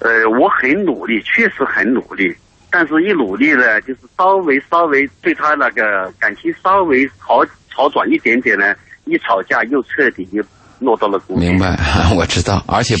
[0.00, 2.30] 呃，我很努力，确实很努力，
[2.70, 7.40] 但是一努力呢，就是稍微稍微对他那个感情稍微好
[7.74, 8.74] 好转一点点呢，
[9.06, 10.42] 一吵架又彻底就
[10.78, 11.40] 落到了谷底。
[11.40, 11.74] 明白，
[12.14, 12.94] 我知道，而且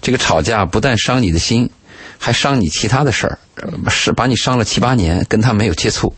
[0.00, 1.68] 这个吵架不但伤你的心，
[2.18, 3.38] 还伤你其他的事儿，
[3.90, 6.14] 是把你伤了七八年，跟他没有接触，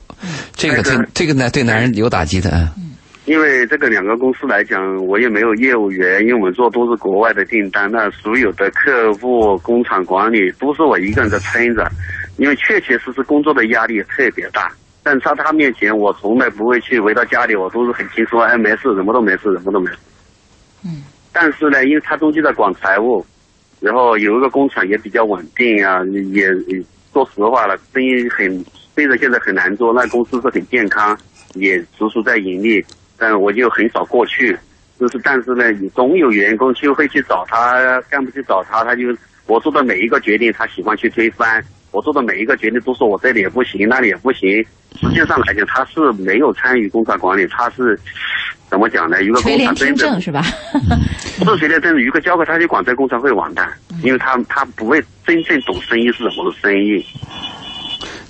[0.54, 2.70] 这个对这个呢对男人有打击的。
[2.78, 2.86] 嗯，
[3.27, 11.85] 因为这个两个公司来讲，我也没有业务员，因为我们做都是国外的订单，那所有的客户、工厂管理都是我一个人在撑着，
[12.37, 14.70] 因为确确实实工作的压力特别大。
[15.03, 19.99] 但在他面前，我从来不会去回到家里，我都是很轻松，哎，没事，什么都没事，什么都没事。
[20.85, 21.03] 嗯。
[21.33, 23.27] 但是呢，因为他中间在管财务，
[23.81, 26.01] 然后有一个工厂也比较稳定啊，
[26.33, 26.49] 也
[27.12, 28.64] 说实话了，生意很，
[28.95, 31.18] 虽然现在很难做，那公司是很健康，
[31.55, 32.85] 也足足在盈利。
[33.19, 34.57] 但我就很少过去，
[34.99, 39.05] 就是但是呢，你总有员工就会去找他，干部去找他，他就
[39.47, 41.61] 我做的每一个决定，他喜欢去推翻；
[41.93, 44.64] 我做的每一个决定都说我这里也不行，那里也不行。
[45.01, 47.99] 实际上来讲，他是没有参与工厂管理，他是
[48.71, 49.23] 怎么讲呢？
[49.23, 50.43] 一个工厂真正是吧？
[51.45, 53.69] 不 是垂帘听政，一个交给他去管这工厂会完蛋，
[54.03, 57.05] 因为他他不会真正懂生意是什么的生意。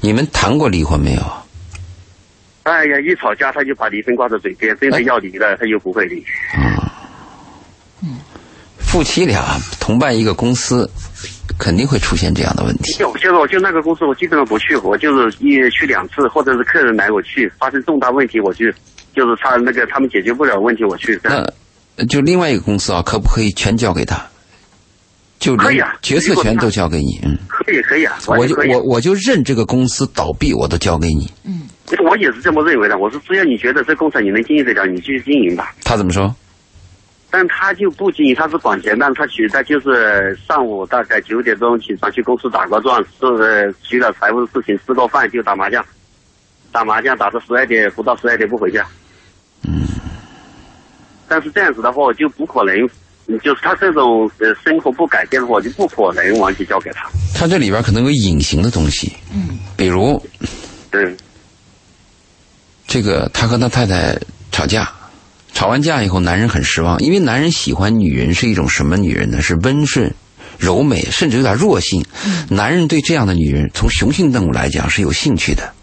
[0.00, 1.22] 你们谈过离婚没有？
[2.66, 6.18] 哎呀，一吵架他就把离婚挂在嘴边，真的要离了他又不会离。
[6.52, 6.90] 啊，
[8.02, 8.18] 嗯，
[8.76, 10.90] 夫妻俩同办一个公司，
[11.60, 12.92] 肯定会出现这样的问题。
[12.94, 18.74] 就就是我就那个公司，我基本上不去，我就是一去两次，或者是客人来我去，发生重大问题我去，
[19.14, 21.20] 就是他那个他们解决不了问题我去。
[21.22, 21.46] 那
[22.06, 24.20] 就另外一个公司啊，可不可以全交给他？
[25.38, 27.36] 就可以啊，决策权都交给你，嗯。
[27.48, 31.30] 可以可以啊，我就我我就认这个公司倒闭，我都交给你。
[31.44, 31.62] 嗯。
[32.04, 32.98] 我也是这么认为的。
[32.98, 35.74] 我说，只要你觉得这工厂你能经营得了，你继续经营吧。
[35.84, 36.34] 他怎么说？
[37.30, 45.84] 但他就不经营，他是管钱，但他取，他就是上午大概九点钟起床去公司打个转，是去了财务的事情，吃个饭就打麻将，
[46.72, 48.86] 打麻将打到十二点，不到十二点不回家。
[49.66, 49.82] 嗯。
[51.28, 52.74] 但是这样子的话，我就不可能，
[53.42, 57.08] 就是他这种呃生活不改变的话，就不可能完全交给他。
[57.34, 59.12] 他这里边可能有隐形的东西。
[59.34, 59.58] 嗯。
[59.76, 60.20] 比如。
[60.90, 61.16] 对。
[62.86, 64.16] 这个他和他太太
[64.52, 64.88] 吵架，
[65.52, 69.42] 吵完架以后，男人很失望，因为男人喜欢女人是一种什么女人呢？
[69.42, 70.14] 是温顺、
[70.56, 72.04] 柔美，甚至有点弱性。
[72.48, 75.74] 男人对这样的女人，从雄性动物来讲是有兴趣的，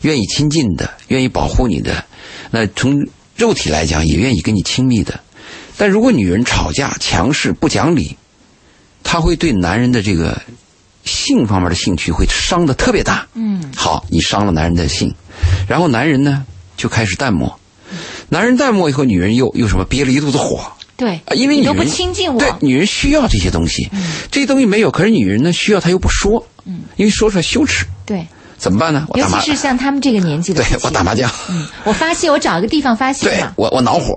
[0.00, 2.04] 愿意亲近的，愿意保护你的。
[2.50, 3.06] 那从
[3.36, 5.20] 肉体来讲，也愿意跟你亲密的。
[5.76, 8.16] 但如果女人吵架、强势、不讲理，
[9.02, 10.40] 她会对男人的这个
[11.04, 13.26] 性方面的兴趣会伤的特别大。
[13.34, 15.12] 嗯，好，你伤了男人的性。
[15.66, 16.44] 然后男人呢
[16.76, 17.58] 就开始淡漠，
[18.28, 20.70] 男人淡漠以后，女人又又什么憋了一肚子火。
[20.96, 22.38] 对，因为你都不亲近我。
[22.38, 23.90] 对，女人需要这些东西，
[24.30, 27.84] 这些东西没有，可是女人呢需要，她又不说，嗯，因为说出来羞耻。
[28.06, 28.26] 对。
[28.62, 29.08] 怎么办呢？
[29.14, 31.28] 尤其是像他们这个年纪的，对我打麻将。
[31.50, 34.14] 嗯，我发泄，我找一个地方发泄对，我我恼火，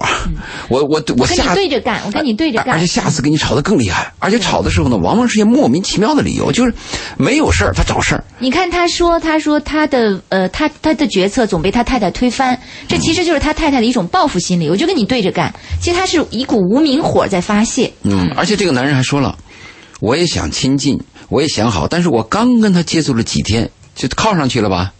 [0.69, 2.75] 我我我跟你对着干，我跟你对着干。
[2.75, 6.71] 而且下次跟你吵得更厉害，而且吵的时候呢，往往是些莫名其妙的理由，就是
[7.17, 8.23] 没有事儿他找事儿。
[8.37, 12.55] 你看他说，他说他的呃，他他的决策总被他太太推翻，
[12.87, 14.69] 这其实就是他太太的一种报复心理。
[14.69, 17.91] 我就跟你对着干，其实他是一股无名火在发泄。
[18.03, 19.35] 嗯，而且这个男人还说了，
[20.01, 24.91] 我也想亲近，我也想好，但是我刚跟他接触了几天，就靠上去了吧。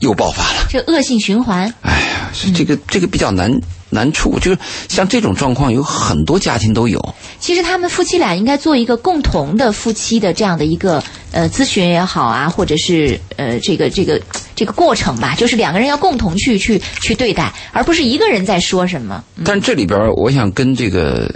[0.00, 1.72] 又爆发了，这恶性循环。
[1.80, 3.50] 哎呀，这个这个比较难
[3.88, 4.58] 难处，就是
[4.90, 7.14] 像这种状况，有很多家庭都有。
[7.40, 14.20] 其实他们夫妻俩应该做一个共同的夫妻的这样的一个呃咨询也好啊，或者是呃这个这个
[14.54, 19.24] 这个过程吧，就是两个人要共同去去去对待，而不是一个人在说什么。
[19.46, 21.34] 但这里边我想跟这个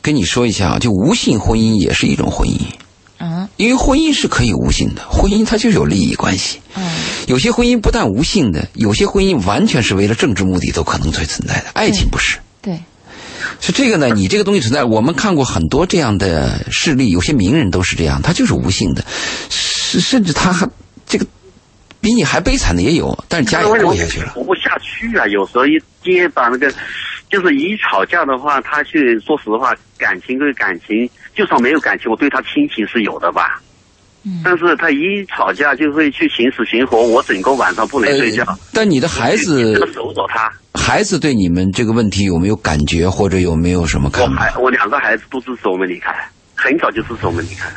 [0.00, 2.60] 跟你说一下啊，就无性婚姻也是一种婚姻。
[3.20, 6.60] 嗯，因为婚姻是可以无性的，婚姻它就有利益关系。
[6.76, 6.88] 嗯，
[7.26, 11.66] 有些婚姻不但无性的，有些婚姻完全是为了政治目的都可能存存在的。
[11.74, 12.38] 爱情不是。
[12.62, 12.78] 对。
[13.60, 14.08] 是这个呢？
[14.14, 19.04] 你这个东西存在，我们看过很多这样的事例，有些名人都是这样，他就是无性的，
[19.48, 20.68] 甚甚至他还
[21.06, 21.26] 这个
[22.00, 24.32] 比你还悲惨的也有，但是家也过下去了。
[24.34, 25.26] 活不下去啊！
[25.26, 25.70] 有时候一
[26.04, 26.72] 接把那个。
[27.28, 33.60] 就是一吵架的话，他去说实话，感情跟感情，就算没有感情，我对他亲情是有的吧。
[34.24, 34.40] 嗯。
[34.44, 38.44] 但是他一吵架就会去寻死寻活，我整个晚上不能睡觉。
[38.72, 44.52] 但你的孩子守着他，孩子对你们这个问题有没有感觉，或者有没有什么看法？
[44.56, 46.12] 我我两个孩子都支持我们离开，
[46.54, 47.68] 很早就支持我们离开。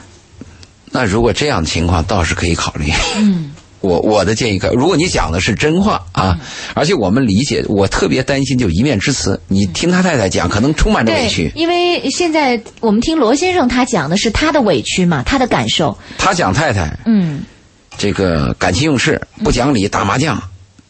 [0.93, 2.85] 那如果这样的情况，倒是可以考虑。
[3.17, 3.51] 嗯。
[3.81, 6.39] 我我的建议可，如果你讲的是真话啊，
[6.75, 9.39] 而且我们理解，我特别担心就一面之词。
[9.47, 11.51] 你听他太太讲，可能充满着委屈。
[11.55, 15.97] 因为现在我们听罗先生他讲的是他的委屈嘛，他的感受。
[16.17, 17.41] 他讲太太，嗯，
[17.97, 20.41] 这个感情用事，不讲理，打麻将。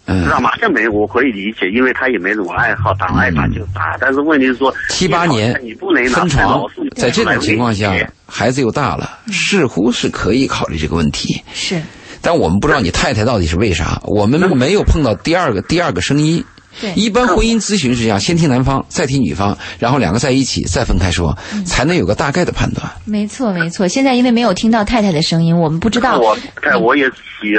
[0.08, 3.96] 嗯，打麻将没我可以理解，因为他也没什么爱好，打爱打就打。
[4.02, 6.62] 但是问题是说，七八年你不能分床，
[6.96, 11.42] 在这种情况下，孩子又大了，似乎是可以考虑这个问题。
[11.54, 11.82] 是。
[12.22, 16.44] 但我们不知道你太太到底是为啥，我们没有碰到第二个第二个声音，
[16.80, 22.90] 对一般婚姻咨询是这样，先听男方，再听女方，然后两个在一起，再分开说，嗯才能有个大概的判断。
[23.06, 23.88] 没错没错。
[23.88, 26.20] 现在因为没有听到太太的声音，我们不知道。
[26.20, 27.18] 我哎，我也起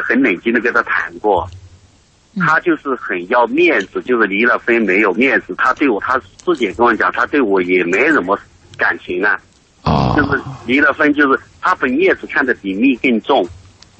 [0.08, 1.48] 很冷静的跟他谈过，
[2.34, 5.54] 嗯他就是很要面子，就是离了婚没有面子。
[5.58, 8.38] 他对我，他自己跟我讲，他对我也没什么
[8.78, 9.36] 感情啊，
[9.82, 13.46] 啊、就是离了婚，就是他把面子看得比命更重。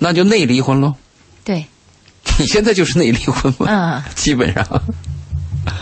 [0.03, 0.95] 那就内离婚喽。
[1.45, 1.65] 对，
[2.39, 4.03] 你现在就是内离婚嘛，嗯。
[4.15, 4.67] 基本上。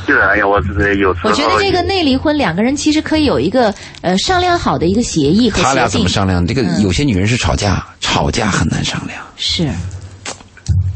[0.07, 6.47] 就是哎呀，我是有时候我觉得这个内离婚，两个人其实可以有一个呃商量好的一个协议和他俩怎么商量？
[6.47, 9.23] 这个嗯有些女人是吵架，吵架很难商量。
[9.37, 9.71] 是，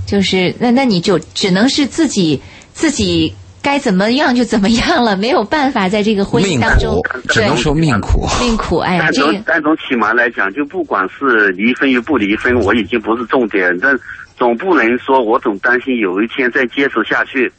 [0.04, 2.38] 就是那那你就只能是自己
[2.74, 3.34] 自己
[3.64, 8.28] 该怎么样就怎么样了，没有办法在这个婚姻当中苦，只能说命苦。
[8.38, 8.76] 命苦。
[8.76, 13.98] 哎呀，这个但从起码来讲，就不管是离婚与不离婚，我已经不是重点，但
[14.36, 17.50] 总不能说我总担心有一天再坚持下去，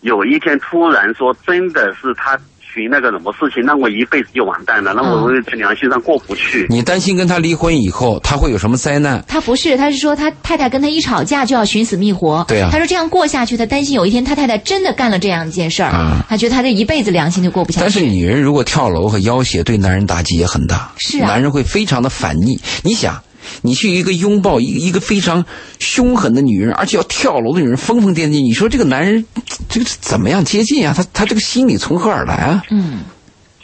[0.00, 2.38] 有一天突然说真的是他
[2.74, 6.66] 寻那个什么事情，那我一辈子就完蛋了，那我良心上过不去。
[6.70, 9.22] 你担心跟他离婚以后他会有什么灾难？
[9.28, 12.44] 他不是，他是说他太太跟他一吵架就要寻死觅活。
[12.48, 17.82] 对啊他说这样过下去，他担心有一天他太太真的干了这样一件事儿，啊他觉得他这一辈子良心就过不下去。
[17.82, 20.90] 但是女人如果跳楼和要挟，对男人打击也很大。
[20.98, 22.58] 是啊男人会非常的反逆。
[22.82, 23.22] 你想，
[23.62, 25.44] 你去一个拥抱一个一个非常
[25.78, 29.24] 凶狠的女人，而且要跳楼的女人，疯疯癫癫，你说这个男人
[29.68, 30.94] 这个怎么样接近啊？
[30.96, 32.62] 他他这个心理从何而来啊？
[32.70, 33.00] 嗯，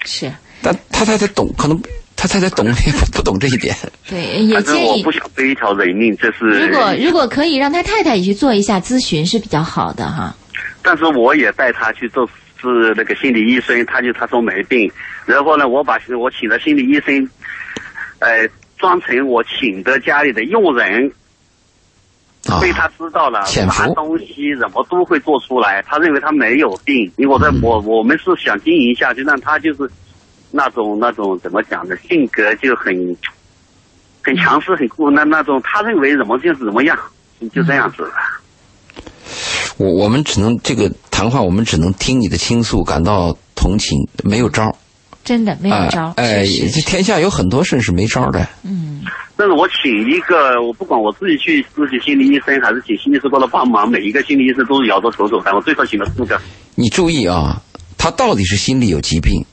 [0.04, 1.80] 是但他太太懂，可能
[2.16, 3.76] 他太太懂也不不懂这一点。
[4.08, 6.44] 对，也反正建议我不想背一条人命，这是。
[6.46, 10.34] 如果如果可以让他太太也去做一下咨询是比较好的哈。
[10.82, 12.26] 但是我也带他去做
[12.60, 14.90] 是那个心理医生，他就他说没病，
[15.26, 17.28] 然后呢，我把我请了心理医生，
[18.20, 18.48] 呃，
[18.78, 21.12] 装成我请的家里的佣人，
[22.48, 25.82] 啊，被他知道了，潜伏啥东西怎么都会做出来。
[25.82, 29.90] 他认为他没有病，因为我在嗯我我们是想经营下去，让他就是
[30.50, 32.94] 那种那种怎么讲呢，性格就很
[34.22, 36.96] 很强势，很酷，那那种他认为怎么就是怎么样，
[37.52, 38.08] 就这样子。
[39.76, 44.74] 我我们只能这个谈话，我们只能听你的倾诉，感到同情，没有招儿。
[45.28, 48.48] 真的没有招，哎，这天下有很多事是没招的。
[48.64, 49.02] 嗯，
[49.36, 56.40] 但是我请一个，我不管我自己去咨询心理医生，还是请心理师过来帮忙，每一个心理医生都是摇着头走的，我最少请了四个。
[56.76, 57.60] 你注意啊，
[57.98, 59.44] 他到底是心理有疾病，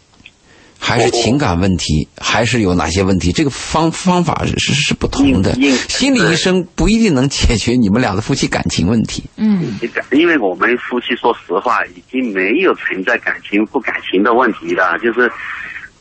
[0.79, 3.31] 还是情感问题，还是有哪些问题？
[3.31, 5.53] 这个方方法是是是不同的。
[5.89, 9.23] 心理医生不一定能解决你们俩的夫妻感情问题。
[9.37, 9.79] 嗯，
[10.11, 15.31] 因为我们夫妻说实话已经没有存在感情不感情的问题了，就是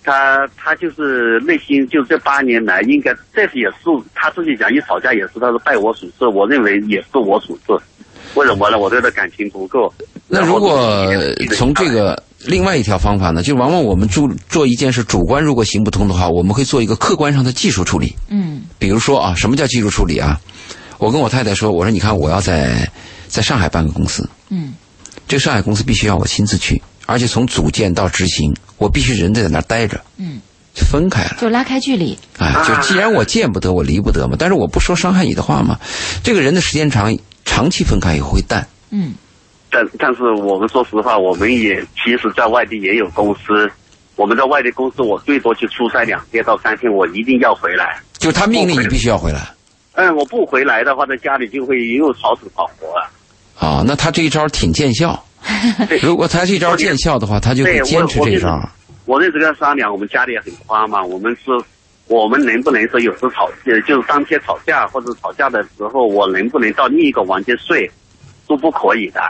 [0.02, 3.76] 他他就是内心就这八年来应该这是也是
[4.14, 7.82] 他自己讲一吵架也是他是拜我所赐，我认为也是我所赐。
[8.34, 8.78] 为什么呢？
[8.78, 9.92] 我对他感情不够。
[10.28, 11.06] 那如果
[11.56, 18.14] 从这个另外一条方法呢，就往往我们做做一件事，主观如果行不通的话，我们会做一个客观上的技术处理。
[18.28, 20.40] 嗯，比如说啊，什么叫技术处理啊？
[20.98, 22.88] 我跟我太太说，我说你看，我要在
[23.28, 24.74] 在上海办个公司，嗯，
[25.28, 30.40] 这个上海公司必须要我亲自去，而且从组建到执行，我必须人在那儿待着，嗯，
[30.72, 31.36] 就分开了。
[31.40, 32.16] 就拉开距离。
[32.38, 35.78] 哎，就既然我见不得，我离不得嘛，但是我不说伤害你的话嘛。
[36.22, 37.14] 这个人的时间长，
[37.44, 38.66] 长期分开以后会淡。
[38.90, 39.14] 嗯，
[39.70, 43.70] 但但是我们说实话，我们也其实在外地也有公司，
[44.16, 47.98] 我们在外地公司，我最多去出差两天到三天，我一定要回来。
[48.18, 49.40] 就他命令你必须要回来
[49.94, 53.10] 嗯，我不回来的话，在家里就会又吵死吵活了。
[53.58, 53.84] 啊。
[53.86, 55.22] 那他这一招挺见效。
[56.02, 58.58] 如果他这一招见效的话，他就会坚持这一招。
[59.04, 61.50] 我那时跟他商量，我们家里也很宽嘛，我们是，
[62.08, 67.90] 我们能不能说有时吵，呃，就是当天吵架或者吵架的时候，我能不能到另一个房间睡，
[68.46, 69.20] 都不可以的。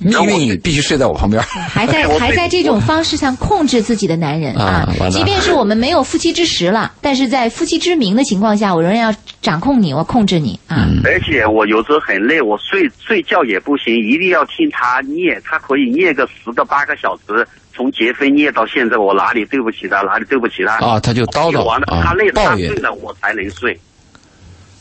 [0.00, 1.40] 因为你必须睡在我旁边。
[1.40, 10.88] 还在还在这种方式上控制自己的男人啊即便是我们没有夫妻之实了，但是在夫妻之名的情况下，我仍然要掌控你，我控制你啊。
[10.90, 20.78] 嗯而且我有时候很累，我睡睡觉也不行，一定要听他念，他可以念个十个八个小时，从结婚念到现在，我哪里对不起他，哪里对不起他。
[20.78, 22.68] 啊，他就叨叨完了，啊他累了，他睡。
[22.76, 23.78] 了，我才能睡。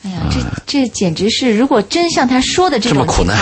[0.05, 3.35] 哎呀，这这简直是，如果真像他说的这种这么苦难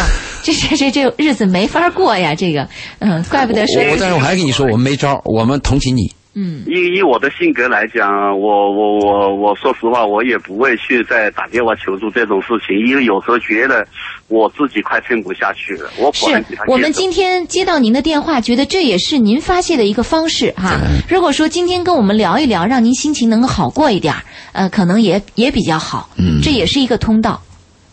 [0.44, 2.34] 情况，这这这这日子没法过呀。
[2.36, 2.68] 这个，
[3.00, 6.12] 嗯，怪不得说，我但是我还跟你说，我们没招，我们同情你。
[6.34, 8.10] 嗯以以我的性格来讲，
[8.40, 13.86] 我我我我说实话，我也不会去再打电话求助这种事情，因为有时候觉得
[14.30, 15.92] 我自己快撑不下去了。
[15.98, 16.26] 我是
[16.68, 20.80] 我们今天接到您的电话，觉得这也是您发泄的一个方式哈。
[21.10, 24.24] 如果说今天跟我们聊一聊，让您心情能够好过一点儿，
[24.54, 26.10] 呃，可能也也比较好。
[26.18, 27.42] 嗯这也是一个通道。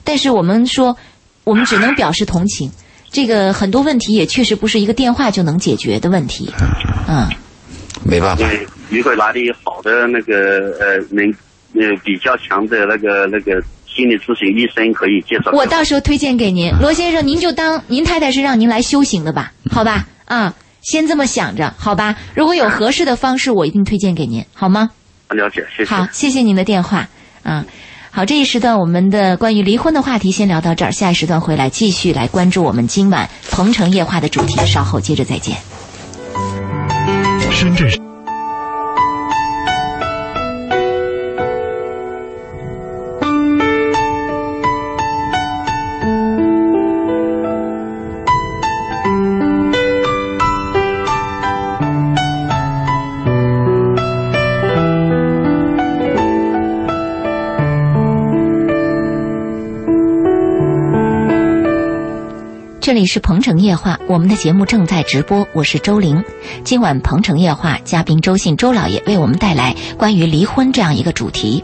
[0.05, 0.97] 但是我们说，
[1.43, 2.71] 我们只能表示同情。
[3.11, 6.51] 这个很多问题也确实不是一个电话就能解决的问题。
[7.09, 7.27] 嗯，
[8.09, 8.49] 没办法。
[8.49, 11.25] 对，如果哪里好的那个呃能
[11.75, 20.07] 呃比较强的那个那个心理咨询医生可以介绍我到时候推荐给您，罗先生，您就当您太太是让您来修行的吧，好吧？
[20.25, 22.17] 啊，先这么想着，好吧？
[22.35, 24.91] 如果有合适的方式，我一定推荐给您，好吗？
[25.31, 25.91] 了解，谢谢。
[25.91, 27.09] 好，谢谢您的电话
[27.43, 27.67] 啊。
[28.11, 35.78] 好，这一时段我们的关于离婚的话题先聊到这儿，下一时段回来继续来关注我们今晚《鹏城夜话》的主题，稍后接着再见。
[37.59, 38.08] 深圳。
[62.99, 66.25] 这里是鹏城夜话，我们的节目正在直播，我是周玲。
[66.65, 71.63] 今晚鹏城夜话嘉宾周信周老爷为我们带来关于离婚这样一个主题。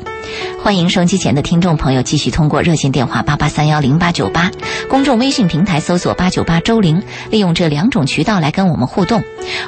[0.62, 4.48] 欢迎收音机前的听众朋友继续通过热线电话八八三幺零八九八，
[4.88, 9.20] 公众微信平台搜索八九八周玲，利用这两种渠道来跟我们互动。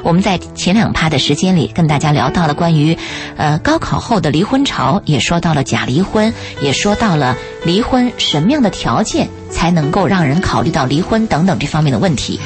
[0.03, 2.97] 我们在前两趴的时间里跟大家聊到了关于，
[3.35, 12.39] 呃，高考后的离婚潮，也说到了假离婚，也说到了离婚什么样的条件才能够让人考虑到离婚等等这方面的问题。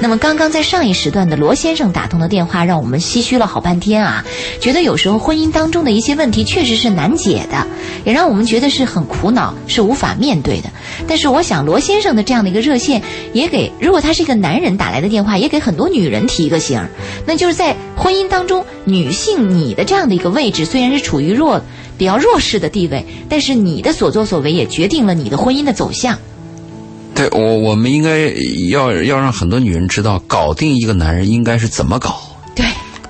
[0.00, 4.24] 那么刚刚在上一时段的罗先生打通的电话，让我们唏嘘了好半天啊，
[4.60, 7.66] 觉得有时候婚姻当中的一些问题确实是难解的，
[8.04, 10.70] 也让我们觉得是很苦恼，是无法面对的。
[11.06, 13.02] 但是我想罗先生的这样的一个热线，
[13.32, 16.88] 也给如果他是一个男人打来的电话，也给很多女人提一个醒儿，
[17.26, 21.60] 那就是在婚姻当中，女性你的这样的一个位置虽然是处于弱
[21.96, 26.16] 比较弱势的地位，但是你的所作所为也决定了你的婚姻的走向。
[27.18, 28.32] 对我，我们应该
[28.70, 32.20] 要要让很多女人知道，搞定一个男人应该是怎么搞。
[32.54, 32.64] 对，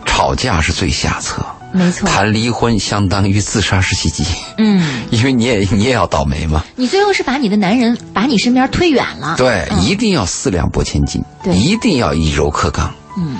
[0.06, 2.08] 吵架是最下策，没错。
[2.08, 4.24] 谈离婚相当于自杀式袭击。
[4.56, 6.64] 嗯，因为你也你也要倒霉嘛。
[6.74, 9.34] 你最后是把你的男人把你身边推远了。
[9.36, 13.36] 对，一定要四两拨千斤，对一定要以柔克刚，嗯。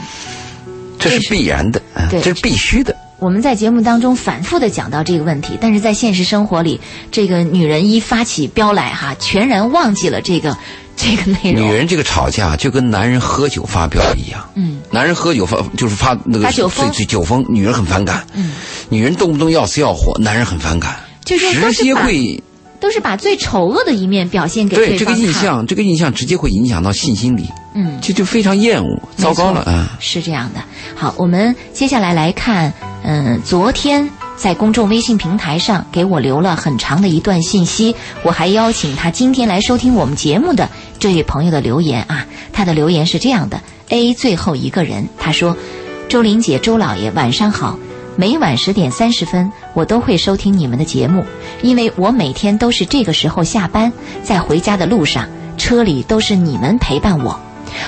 [0.99, 2.95] 这是必然的，嗯对这是必须的。
[3.19, 10.57] 我们在节目当中反复的讲到这个问题，但是在现实生活里，这个女人一发起飙来哈，全然忘记了这个
[10.97, 11.67] 这个内容。
[11.67, 16.93] 女人这个吵架就跟男人喝酒发飙一样，嗯，男人喝酒发就是发那个发酒疯？
[17.09, 18.53] 酒疯，女人很反感，嗯，
[18.89, 20.95] 女人动不动要死要活，男人很反感，
[21.25, 22.41] 就是都直接会
[22.79, 29.99] 都是把最丑恶的一面表现给对这个，印象，这个印象直接会影响到性心理，嗯，这就非常厌恶，糟糕了啊！
[29.99, 30.61] 是这样的。
[30.95, 40.69] 好，我们接下来来看，嗯，昨天在公众微信平台上给我留了很长的一段信息，我还邀请他今天来收听我们节目的
[40.99, 45.57] 这位朋友的留言啊，他的留言是这样的：A 最后一个人，他说
[46.09, 47.79] ：“周玲姐、周老爷，晚上好。”
[48.21, 51.25] 每晚十点三十分，我都会收听你们的节目，
[51.63, 53.93] 因为我每天都是这个时候下班，
[54.25, 57.39] 在回家的路上，车里都是你们陪伴我。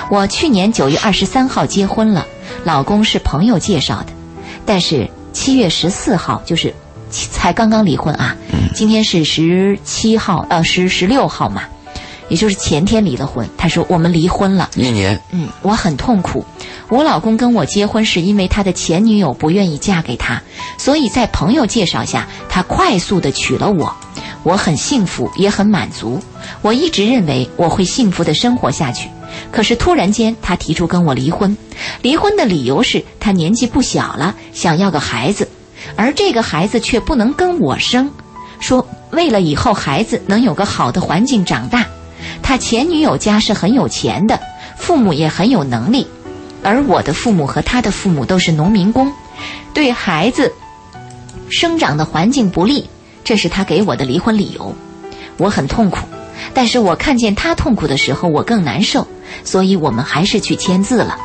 [0.09, 2.25] 我去年九月二十三号结婚了，
[2.63, 4.13] 老公是朋友介绍的，
[4.71, 6.73] 但是七月十四号就是
[7.09, 8.37] 才刚刚离婚啊，
[8.73, 11.63] 今天是十七号，呃，十十六号嘛，
[12.29, 13.45] 也就是前天离了婚。
[13.57, 16.45] 他说我们离婚了，一年嗯，我很痛苦。
[16.87, 20.41] 我老公跟我结婚是因为他的前女友不愿意嫁给他，
[20.77, 23.93] 所以在朋友介绍下，他快速的娶了我。
[24.43, 26.17] 我很幸福，也很满足。
[26.61, 29.09] 我一直认为我会幸福的生活下去，
[29.49, 31.55] 可是突然间他提出跟我离婚。
[32.01, 35.47] 离婚的理由是他年纪不小了，想要个孩子，
[35.95, 38.11] 而这个孩子却不能跟我生，
[38.59, 41.85] 说为了以后孩子能有个好的环境长大。
[42.43, 44.39] 他前女友家是很有钱的，
[44.77, 46.05] 父母也很有能力，
[46.61, 49.11] 而我的父母和他的父母都是农民工，
[49.73, 50.53] 对孩子
[51.49, 52.87] 生长的环境不利，
[53.23, 54.75] 这是他给我的离婚理由。
[55.37, 56.05] 我很痛苦，
[56.53, 59.07] 但是我看见他痛苦的时候，我更难受，
[59.43, 61.17] 所以我们还是去签字了。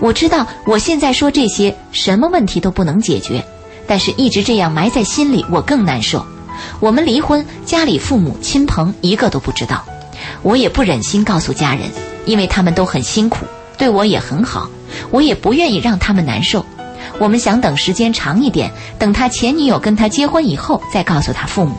[0.00, 3.44] 我知道我现在说这些，什么问题都不能解决，
[3.86, 6.26] 但是一直这样埋在心里，我更难受。
[6.80, 9.84] 我们离婚，家里父母亲朋一个都不知道，
[10.42, 11.88] 我也不忍心告诉家人，
[12.26, 13.46] 因为他们都很辛苦，
[13.76, 14.68] 对我也很好，
[15.10, 16.66] 我也不愿意让他们难受。
[17.20, 21.74] 我们想等时间长一点，等他前女友跟他结婚以后再告诉他父母。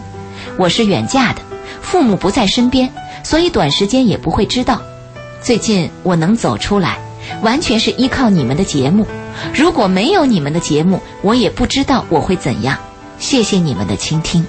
[0.57, 1.41] 我是远嫁的，
[1.81, 2.89] 父母不在身边，
[3.23, 4.81] 所以短时间也不会知道。
[5.41, 6.97] 最近我能走出来，
[7.41, 9.05] 完全是依靠你们的节目。
[9.53, 12.77] 如果没有你们的节目，我也不知道我会怎样。
[13.19, 14.45] 谢谢你们的倾听，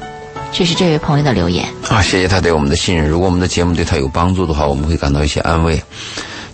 [0.53, 1.66] 这是这位朋友的留言。
[1.88, 3.09] 啊，谢谢他对我们的信任。
[3.09, 5.82] 如果我们的节目对他有帮助的话，我们会感到一些安慰。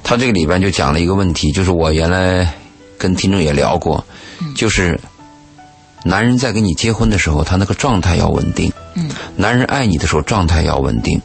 [0.03, 2.53] 他这个里边就讲了一个问题，就是我原来
[2.97, 4.05] 跟听众也聊过，
[4.55, 4.99] 就是
[6.05, 8.73] 男人在跟你结婚的时候，他那个状态要稳定。
[8.95, 11.21] 嗯，男人爱你的时候，状态要稳定。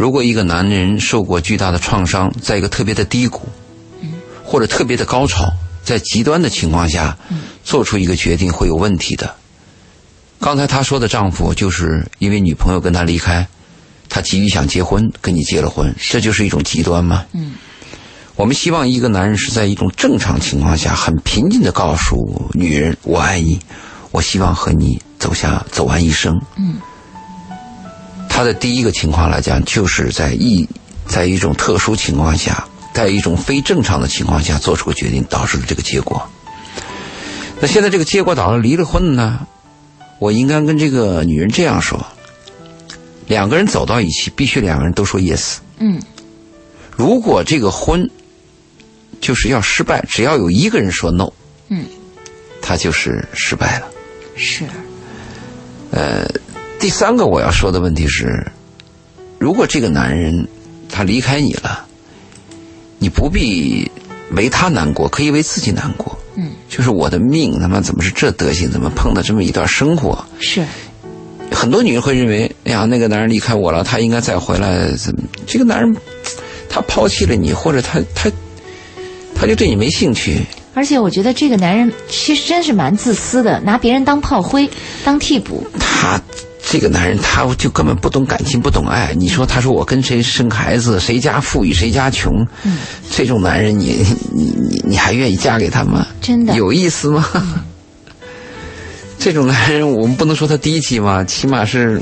[0.00, 3.42] 如果一个男人受过巨大的创伤，在一个特别的低谷，
[4.42, 5.52] 或者特别的高潮，
[5.84, 7.14] 在极端的情况下，
[7.64, 9.34] 做出一个决定会有问题的。
[10.40, 13.46] 刚才他说的丈夫，就是因为女朋友跟他离开，
[14.08, 17.26] 他急于想结婚，跟你结了婚，这就是一种极端吗？
[17.34, 17.52] 嗯。
[18.36, 23.60] 我们希望一个男人是在一种正常情况下，很平静的告诉女人：“我爱你，
[24.12, 26.76] 我希望和你走下走完一生。”嗯。
[28.40, 30.66] 他的第一个情况来讲，就是在一
[31.06, 36.26] 在一种特殊情况下，在一种非正常的情况下做出个决定，导致了这个结果。
[37.60, 39.46] 那现在这个结果导致离了婚呢？
[40.18, 42.02] 我应该跟这个女人这样说：
[43.26, 45.56] 两个人走到一起，必须两个人都说 yes。
[45.76, 46.00] 嗯，
[46.96, 48.10] 如果这个婚
[49.20, 51.30] 就是要失败，只要有一个人说 no，
[51.68, 51.84] 嗯，
[52.62, 53.86] 他就是失败了。
[54.34, 54.64] 是，
[55.90, 56.26] 呃，
[56.80, 58.50] 第三个我要说的问题是，
[59.38, 60.48] 如果这个男人
[60.88, 61.84] 他离开你了，
[62.98, 63.90] 你不必
[64.32, 66.18] 为他难过，可以为自己难过。
[66.36, 68.70] 嗯，就是我的命他妈怎么是这德行？
[68.70, 70.24] 怎么碰到这么一段生活？
[70.40, 70.64] 是，
[71.52, 74.90] 很多女人会认为，哎呀，那个男人离开我了，他应该再回来。
[74.96, 75.22] 怎么？
[75.46, 75.94] 这个男人
[76.70, 78.32] 他抛弃了你，或者他他
[79.34, 80.40] 他就对你没兴趣。
[80.72, 84.70] 而且我觉得这个男人其实真是蛮自私的，拿别人当炮灰，
[85.04, 85.66] 当替补。
[85.78, 86.18] 他
[86.70, 89.12] 这个男人，他就根本不懂感情，不懂爱。
[89.16, 92.78] 你说，他说我跟谁生孩子，谁家富裕，谁家穷，嗯，
[93.10, 96.06] 这种男人，你你你你还愿意嫁给他吗？
[96.20, 97.26] 真的有意思吗？
[99.18, 102.00] 这种男人，我们不能说他低级嘛，起码是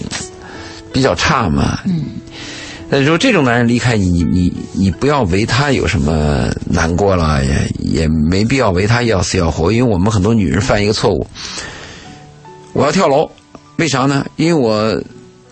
[0.93, 1.81] 比较差嘛。
[1.87, 2.05] 嗯。
[2.91, 11.27] 那说这种男人离开你，你你你不要为他有什么难过了，也也没必要为他要死要活，因为我们很多女人犯一个错误，
[12.75, 13.31] 我要跳楼，
[13.79, 14.25] 为啥呢？
[14.37, 15.03] 因为我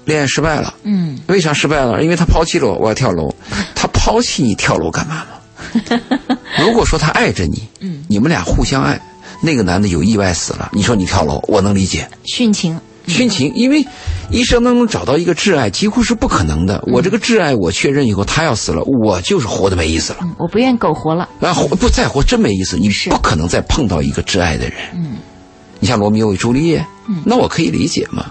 [0.05, 0.75] 恋爱失败了。
[0.85, 1.19] 嗯。
[1.27, 2.03] 为啥失败了？
[2.03, 3.35] 因为他抛弃了我，我要跳楼。
[3.75, 5.99] 他抛弃你跳楼干嘛嘛？
[6.61, 9.01] 如果说他爱着你，嗯，你们俩互相爱，
[9.41, 12.09] 那个男的有意外死了，你说你跳楼，我能理解。
[12.25, 12.79] 殉情。
[13.07, 13.87] 殉情，因为
[14.31, 16.83] 一生当中找到一个挚爱几乎是不可能的。
[16.89, 20.19] 我这个挚爱我确认以后，他要死了，我就是活的没意思了。
[20.39, 21.29] 我不愿苟活了。
[21.41, 22.77] 啊，活不再活真没意思。
[22.77, 24.75] 你不可能再碰到一个挚爱的人。
[24.95, 25.19] 嗯，
[25.79, 28.27] 你像罗密欧与朱丽叶，嗯，那我可以理解嘛。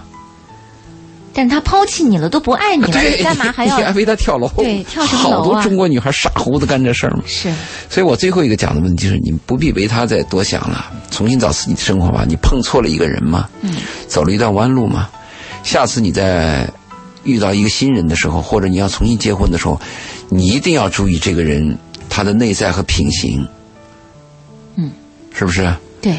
[1.32, 3.76] 但他抛弃你了，都不爱你了，干嘛还要？
[3.76, 4.48] 你还为他跳楼？
[4.56, 5.16] 对，跳楼啊？
[5.16, 7.22] 好多中国女孩傻乎乎的干这事儿嘛。
[7.26, 7.52] 是。
[7.90, 12.24] 所以我最后一个讲的问题就是，你不必为他再多想了，重新找自己的生活吧。
[12.26, 13.74] 你碰错了一个人嘛，嗯，
[14.08, 15.10] 走了一段弯路嘛。
[15.62, 16.66] 下次你在
[17.24, 19.78] 遇到一个新人的时候，或者你要重新结婚的时候，
[20.30, 21.76] 你一定要注意这个人
[22.08, 23.46] 他的内在和品行。
[24.76, 24.90] 嗯，
[25.34, 25.70] 是不是？
[26.00, 26.14] 对。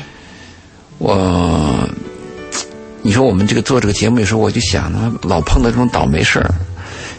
[1.00, 1.90] 我，
[3.08, 4.92] 你说我们这个做这个节目的时候，我就想，
[5.22, 6.54] 老碰到这种倒霉事儿。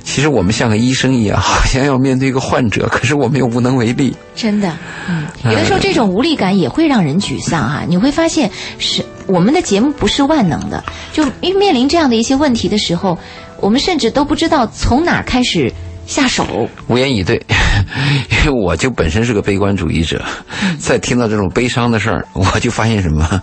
[0.04, 4.14] 其实我们像个医生一样，好像要面对一个患者，可是我们又无能为力。
[4.36, 4.76] 真的，
[5.08, 7.84] 嗯，有的时候这种无力感也会让人沮丧哈。
[7.88, 13.18] 你会发现，是我们的节目不是万能的，就因为面临这样的一些问题的时候，
[13.58, 15.72] 我们甚至都不知道从哪开始
[16.06, 16.68] 下手。
[16.88, 17.42] 无言以对，
[18.44, 20.22] 因为我就本身是个悲观主义者，
[20.78, 23.42] 在听到这种悲伤的事儿，我就发现什么，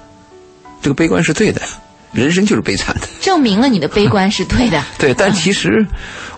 [0.80, 1.60] 这个悲观是对的。
[2.16, 4.82] 人生就是悲惨的，证明了你的悲观是对的。
[4.98, 5.86] 对，但其实，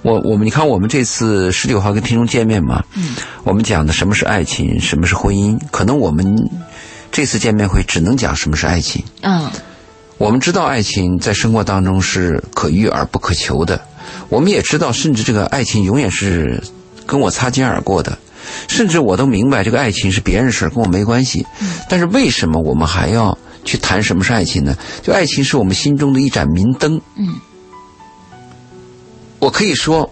[0.02, 6.36] 我我们你看，我们这次十九号跟听众见面嘛，嗯，我们讲的什么是爱情，什么是婚姻，可能我们
[7.12, 9.04] 这次见面会只能讲什么是爱情。
[9.22, 9.50] 嗯，
[10.18, 13.80] 我们知道爱情在生活当中是可遇而不可求的，
[14.30, 16.62] 我们也知道，甚至这个爱情永远是
[17.06, 18.18] 跟我擦肩而过的，
[18.68, 21.46] 甚至我都明白这个爱情是别人事跟我没关系。
[21.62, 23.38] 嗯，但是为什么我们还要？
[23.68, 24.76] 去谈什么是爱情呢？
[25.04, 27.00] 就爱情是我们心中的一盏明灯。
[27.18, 27.36] 嗯，
[29.40, 30.10] 我可以说，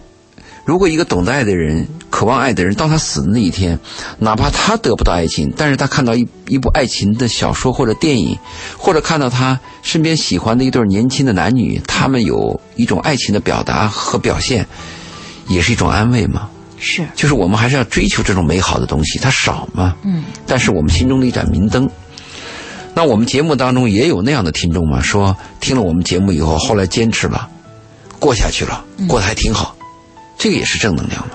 [0.66, 3.80] 如果一个懂得爱的人、渴望爱的人，到他死的那一天，
[4.20, 8.38] 哪怕他得不到爱情，但是他看到一一部爱情的小说或者电影，
[8.78, 14.68] 或者看到他身边喜欢的一对年轻的男女，他们有一种爱情的表达和表现，
[15.48, 16.50] 也是一种安慰嘛。
[16.78, 19.96] 是，就是我们还是要追求这种美好的东西，它少嘛。
[20.04, 21.90] 嗯，但是我们心中的一盏明灯。
[22.96, 25.02] 那我们节目当中也有那样的听众嘛？
[25.02, 27.48] 说听了我们节目以后，后来坚持了，
[28.20, 29.76] 过下去了，过得还挺好，
[30.38, 31.34] 这个也是正能量嘛。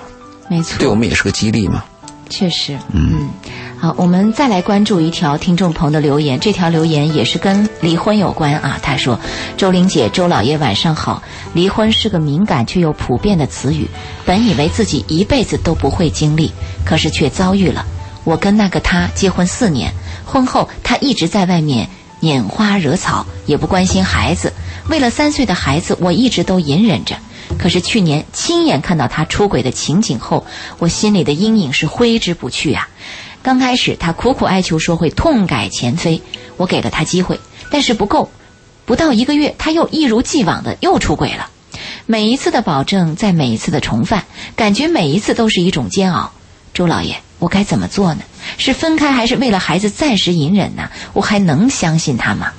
[0.49, 1.83] 没错，对我们也是个激励嘛。
[2.29, 3.29] 确实，嗯。
[3.77, 8.79] 好，我们再来关注一条听众朋友的留言，这条留言也是跟离婚有关啊。
[8.81, 9.19] 他说
[9.57, 11.21] ：“周玲姐、周老爷，晚上好。
[11.53, 13.87] 离婚是个敏感却又普遍的词语，
[14.23, 16.51] 本以为自己一辈子都不会经历，
[16.85, 17.83] 可是却遭遇了。
[18.23, 19.91] 我跟那个他结婚四年，
[20.31, 21.89] 婚后他一直在外面
[22.21, 24.53] 拈花惹草，也不关心孩子。
[24.87, 27.17] 为了三岁的孩子，我一直都隐忍着。
[27.59, 30.45] 可是去年亲眼看到他出轨的情景后，
[30.79, 32.87] 我心里的阴影是挥之不去啊。”
[33.43, 36.21] 刚开始，他苦苦哀求说会痛改前非，
[36.55, 38.29] 我给了他机会，但是不够。
[38.85, 41.49] 不到一个月，他又一如既往的又出轨了。
[42.05, 44.25] 每一次的保证，在每一次的重犯，
[44.55, 46.31] 感觉每一次都是一种煎熬。
[46.73, 48.21] 周老爷，我该怎么做呢？
[48.59, 50.91] 是分开，还是为了孩子暂时隐忍呢？
[51.13, 52.51] 我还能相信他吗？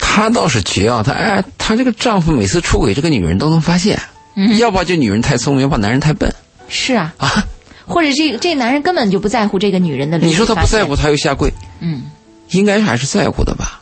[0.00, 1.02] 他倒是绝啊！
[1.04, 4.00] 他哎，他这个丈夫每次出轨，这个女人都能发现。
[4.36, 6.34] 嗯，要不就女人太聪明，要不男人太笨。
[6.68, 7.12] 是啊。
[7.18, 7.44] 啊。
[7.86, 10.16] 或者这这男人根本就不在乎这个女人的。
[10.16, 11.52] 你说他不在乎，他又下跪。
[11.80, 12.04] 嗯，
[12.50, 13.79] 应该还是在乎的吧。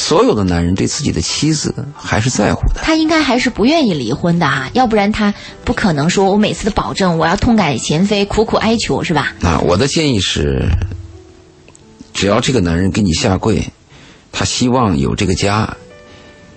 [0.00, 2.80] 所有的男人对自己的妻子还是在乎的。
[2.82, 9.34] 他应该还是不愿意离婚的啊，要不然他不可能说我每次的保证我要痛改前非、苦苦哀求是吧？
[9.42, 10.64] 啊，我的建议是，
[12.14, 13.62] 只要这个男人给你下跪，
[14.32, 15.76] 他希望有这个家，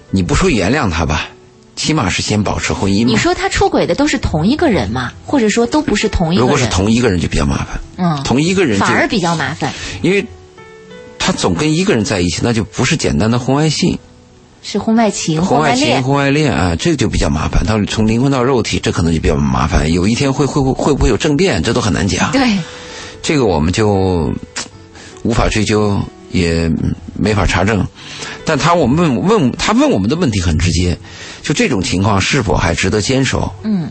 [0.09, 1.27] 你不说原谅他吧。
[1.75, 3.03] 起码是先保持婚姻。
[3.03, 5.11] 你说他出轨的都是同一个人吗？
[5.25, 6.41] 或者说都不是同一个人？
[6.41, 7.81] 如果是同一个人就比较麻烦。
[7.97, 9.73] 嗯，同一个人反而比较麻烦，
[10.03, 10.23] 因为
[11.25, 13.97] 他总跟一个人在一起，那就不是简单的婚外性，
[14.61, 17.63] 是婚外情、婚外情、婚外恋啊，这个就比较麻烦。
[17.65, 19.89] 他从灵魂到肉体，这可能就比较麻烦。
[19.93, 22.29] 有一天会会会会不会有政变，这都很难讲。
[22.33, 22.57] 对，
[23.21, 24.29] 这个我们就
[25.23, 25.97] 无法追究。
[26.33, 26.67] 也
[27.13, 27.85] 没法查证，
[28.43, 30.97] 但他我们问问他问我们的问题很直接，
[31.43, 33.53] 就这种情况是否还值得坚守？
[33.63, 33.87] 嗯，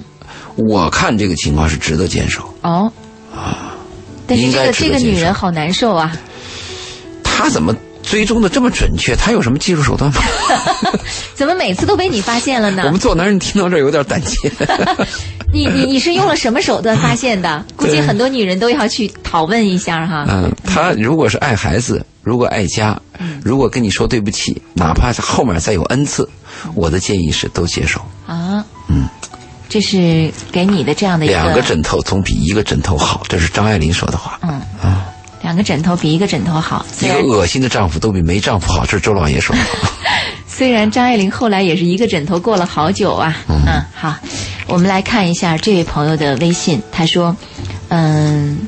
[0.57, 2.53] 我看这个情况是值得坚守。
[2.63, 2.91] 哦，
[3.33, 3.77] 啊，
[4.27, 6.13] 但是这个这个女人好难受啊。
[7.35, 9.17] 他怎么追踪的这么准确？
[9.17, 10.21] 他有什么技术手段吗？
[11.35, 12.83] 怎么每次都被你发现了呢？
[12.85, 14.51] 我们做男人听到这有点胆怯。
[15.53, 17.65] 你你你是用了什么手段发现的？
[17.77, 20.27] 估计很多女人都要去讨问一下哈。
[20.29, 22.99] 嗯，他如果是爱孩子，如果爱家，
[23.45, 26.29] 如果跟你说对不起，哪怕是后面再有 n 次，
[26.75, 28.01] 我的建议是都接受。
[28.27, 29.07] 啊，嗯，
[29.69, 31.35] 这是给你的这样的一个。
[31.35, 34.39] 两个枕头总比一个枕头好，这是张爱玲说的话。
[34.43, 34.82] 嗯啊，
[35.43, 36.87] 两个枕头比一个枕头好。
[37.01, 39.63] 一个恶心的丈夫都比没丈夫好，这是周老爷说的。
[40.47, 43.37] 虽然张爱玲后来也是一个枕头过了好久啊。
[43.49, 44.15] 嗯，好。
[44.69, 47.37] 我们来看一下这位朋友的微信，他说
[47.89, 48.59] ：“嗯，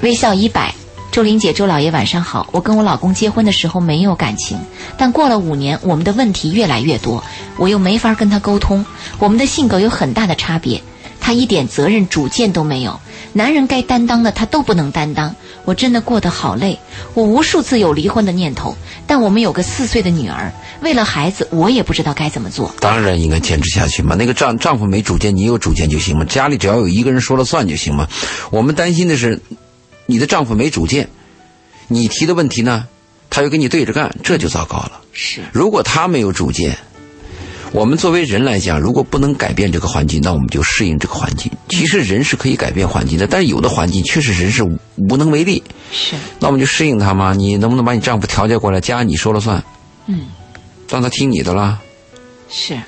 [0.00, 0.74] 微笑一百，
[1.12, 2.48] 周玲姐、周老爷晚上好。
[2.50, 4.58] 我跟我老公结婚的时候没有感情，
[4.96, 7.22] 但过了五年，我们的问题越来越多，
[7.56, 8.84] 我又没法跟他沟通，
[9.18, 10.82] 我们的性格有很大的差别，
[11.28, 12.98] 他一点责任主见都没有，
[13.34, 16.78] 男人该担当的他都不能担当，我真的过得好累，
[17.12, 18.74] 我无数次有离婚的念头，
[19.06, 20.50] 但我们有个四岁的女儿。”
[20.80, 22.74] 为了孩子，我也不知道该怎么做。
[22.80, 24.16] 当然应该坚持下去嘛。
[24.18, 26.24] 那个丈丈夫没主见，你有主见就行嘛。
[26.24, 28.08] 家里只要有一个人说了算就行嘛。
[28.50, 29.38] 我们担心的是，
[30.06, 31.10] 你的丈夫没主见，
[31.88, 32.86] 你提的问题呢，
[33.28, 34.92] 他又跟你对着干，这就糟糕了。
[35.12, 35.42] 是。
[35.52, 36.78] 如果他没有主见，
[37.72, 41.50] 我们作为人来讲，如果不能改变这个环境，那我们就适应这个环境。
[41.68, 44.62] 其实人是可以改变环境的，但是有的环境确实人是
[44.96, 45.62] 无能为力。
[45.92, 46.14] 是。
[46.40, 47.34] 那我们就适应他嘛。
[47.34, 49.62] 你能不能把你丈夫调节过来，家你说了算？
[50.06, 50.22] 嗯。
[50.88, 51.78] 让他听你的啦，
[52.48, 52.78] 是。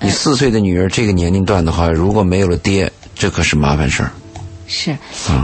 [0.00, 4.10] 你四岁的女儿这个年龄段的话，如果没有了爹，这可是麻烦事儿。
[4.66, 4.96] 是，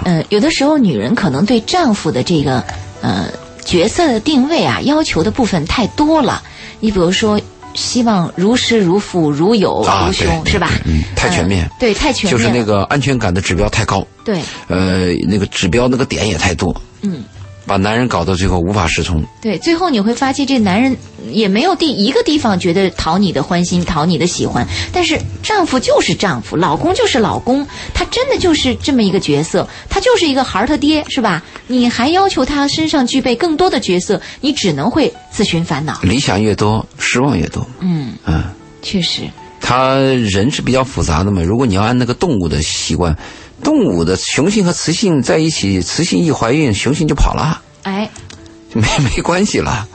[0.05, 2.65] 嗯，有的时候女人可能对丈夫的这个
[3.03, 3.29] 呃
[3.65, 6.43] 角色的定位啊，要求的部分太多了。
[6.81, 7.39] 你比如说，
[7.75, 10.71] 希望如师如父如友如兄，是吧？
[10.85, 11.71] 嗯，太全面。
[11.79, 12.37] 对，太全面。
[12.37, 14.07] 就是那个安全感的指标太高。
[14.25, 14.41] 对。
[14.67, 16.75] 呃，那个指标那个点也太多。
[17.03, 17.23] 嗯。
[17.69, 19.23] 把男人搞到最后无法适从。
[19.43, 20.97] 对，最后你会发现这男人
[21.31, 24.67] 也没有第一个地方觉得讨你的欢心、讨你的喜欢。
[24.91, 31.43] 但是丈夫就是丈夫，老公就是老公，他真的就是这么一个角色，他就是一个孩儿他爹，是吧？
[31.67, 36.01] 你还要求他身上具备更多的角色，你只能会自寻烦恼。
[36.03, 37.65] 理想越多，失望越多。
[37.81, 38.43] 嗯嗯，
[38.81, 39.23] 确实。
[39.61, 43.15] 他人是比较复杂的嘛，如果你要按那个动物的习惯。
[43.63, 48.09] 动物的雄性和雌性在一起，雌性一怀孕，雄性就跑了，哎，
[48.73, 49.87] 没没关系了。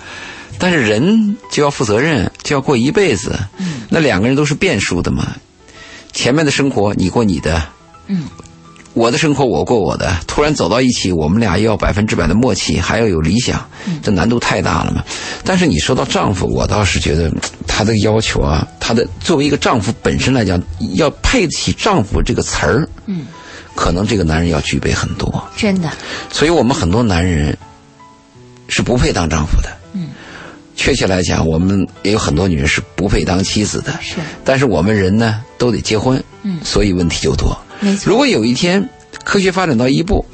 [0.60, 3.38] 但是人就要负责任，就要过一辈子。
[3.58, 5.36] 嗯，那两个人都是变数的嘛。
[6.14, 7.62] 前面的生活你过你的，
[8.08, 8.26] 嗯，
[8.94, 10.16] 我的生活我过我的。
[10.28, 13.68] 突然走到一起，我们俩又要百分之百的默契，还要有理想，
[14.04, 15.04] 这难度太大了嘛。
[15.44, 17.32] 但是你说到丈夫，我倒是觉得
[17.68, 20.62] 他的要求啊，他的作为一个丈夫本身来讲，
[20.94, 23.26] 要配得起丈夫这个词儿，嗯。
[23.76, 25.44] 可能这个男人要具备很多。
[25.58, 25.90] 真的，
[26.32, 27.58] 所以我们很多男人
[28.68, 29.70] 是不配当丈夫的。
[29.94, 30.10] 嗯，
[30.76, 33.94] 确切来讲，我们也有很多女人是不配当妻子的。
[34.02, 36.24] 是，但是我们人呢都得结婚。
[36.46, 37.58] 嗯所以问题就多。
[37.80, 38.10] 没错。
[38.10, 38.90] 如果有一天
[39.24, 40.26] 科学发展到一步，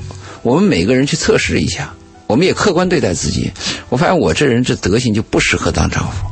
[0.41, 1.93] 我们每个人去测试一下，
[2.25, 3.51] 我们也客观对待自己，
[3.89, 6.25] 我发现我这人这德行就不适合当丈夫。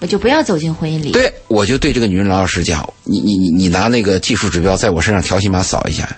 [0.00, 1.12] 我就不要走进婚姻里。
[1.12, 6.08] 对，我就对这个女人老老实讲，你你你你拿那个技术指标在我身上条形码扫一下，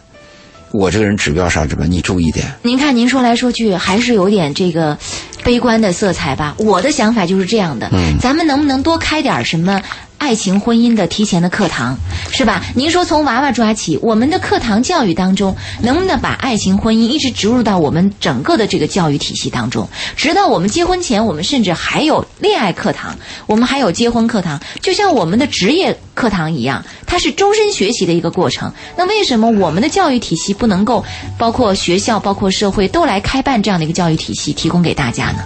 [0.72, 2.46] 我这个人指标上什么，你注意点。
[2.62, 4.96] 您看，您说来说去还是有点这个
[5.42, 6.54] 悲观的色彩吧。
[6.58, 9.80] 我的想法就是这样的，嗯咱们能不能多开点什么
[10.18, 11.96] 爱情婚姻的提前的课堂，
[12.32, 12.62] 是吧？
[12.74, 23.16] 您说从娃娃抓起，我们的课堂教育当中，能不能把爱情婚姻一直植入到我们整个的这个教育体系当中，直到我们结婚前，我们甚至还有恋爱课堂，
[23.46, 28.70] 我们还有结婚课堂，就像我们的职业课堂一样，它是终身学习的一个过程。
[28.96, 31.04] 那为什么我们的教育体系不能够
[31.38, 35.44] 包括学校、包括社会都来开办这样的一个教育体系，提供给大家呢？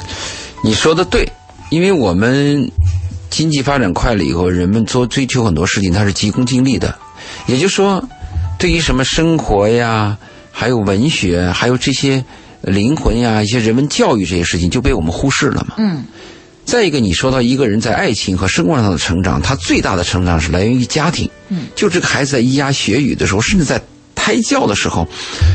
[0.65, 1.31] 你说的对，
[1.71, 2.71] 因为我们
[3.33, 6.95] 经济发展快了以后，人们做追求很多事情，它是急功近利的。
[7.47, 8.07] 也就是说，
[8.59, 10.17] 对于什么生活呀，
[10.53, 12.23] 还有文学，还有这些
[12.61, 15.77] 灵魂呀、一些人文教育这些事情，就被我们忽视了嘛。
[15.79, 16.05] 嗯，
[16.67, 21.29] 再一个，你说到一个人在爱情和生活上的成长，他最大的成长是来源于家庭。
[21.49, 23.81] 嗯，就这个孩子在咿呀学语的时候，甚至在
[24.15, 25.09] 胎教的时候，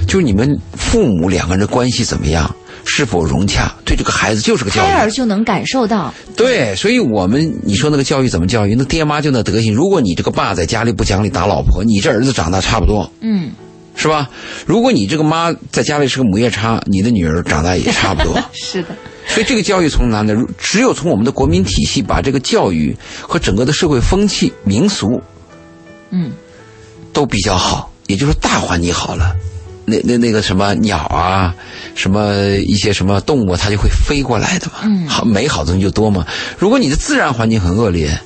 [0.07, 2.53] 就是你们父母两个人的关系怎么样，
[2.87, 4.85] 是否融洽，对这个孩子就是个教育。
[4.87, 8.73] 胎儿就能感受到，对，所以我们你说那个教育怎么教育？
[8.73, 9.73] 那爹妈就那德行。
[9.73, 13.51] 如果你这个爸在家里不讲理打老婆，你这儿子长大差不多，嗯，
[13.95, 14.29] 是吧？
[14.65, 18.41] 如果你这个妈在家里是个母夜叉，你的女儿长大也差不多。
[18.53, 18.89] 是的，
[19.27, 20.33] 所以这个教育从哪呢？
[20.57, 25.21] 只有从我们的国民体系把这个教育和整个的社会风气、民俗
[26.09, 26.31] 嗯，
[27.11, 29.35] 都比较好，也就是说大环境好了，
[29.89, 31.55] 那那那个什么鸟啊，
[31.95, 34.73] 什么一些什么动物，它就会飞过来的嘛。
[34.83, 36.27] 嗯好美好的东西就多嘛。
[36.57, 38.19] 如果你的自然环境很恶劣，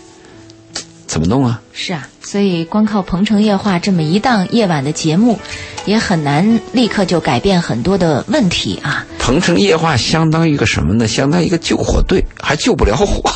[1.06, 1.62] 怎么弄啊？
[1.72, 5.40] 是啊，所以光靠《鹏城夜话》这么一档夜晚的节目，
[5.86, 9.06] 也很难立刻就改变很多的问题啊。
[9.20, 11.08] 鹏城夜话相当于一个什么呢？
[11.08, 13.32] 相当于一个救火队，还救不了火，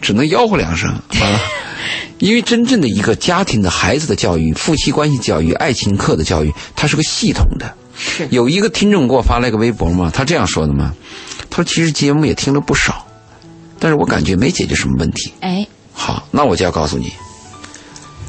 [0.00, 1.00] 只能吆喝两声啊。
[2.18, 7.74] 因为真正的一个家庭的孩子的教育、夫妻关系教育、爱情课的教育，它是个系统的。
[7.94, 10.94] 是，有一个听众给我发了一个微博嘛，他这样说的嘛，
[11.50, 13.06] 他说其实节目也听了不少，
[13.78, 15.30] 但是我感觉没解决什么问题。
[15.40, 17.12] 哎，好，那我就要告诉你，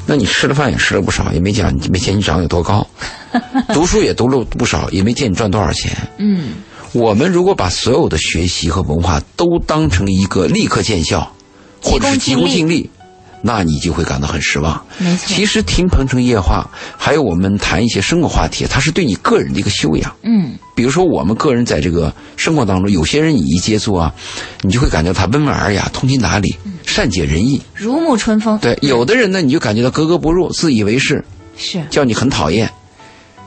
[0.06, 2.86] 那你吃了饭也吃了不少，也没讲没见你长得有多高，
[3.72, 5.96] 读书也读了不少，也没见你赚多少钱。
[6.18, 6.56] 嗯，
[6.92, 11.32] 我们如果把所有的学习和文化都当成一个立刻见效，
[11.82, 12.90] 或者是急功近利，
[13.46, 14.82] 那你就会感到很失望。
[14.96, 15.26] 没错。
[15.26, 16.66] 其实听鹏城夜话，
[16.96, 20.10] 还有我们谈一些生活话题，它是对你个人的一个修养。
[20.22, 24.10] 嗯，比如说，我们个人在这个生活当中，有些人你一接触啊，
[24.62, 27.60] 你就会感觉他温文尔雅、通情达理、善解人意。
[27.74, 28.58] 如沐春风。
[28.60, 31.22] 对，有的人呢，你就感觉到格格不入、自以为是，
[31.58, 32.70] 是，叫你很讨厌。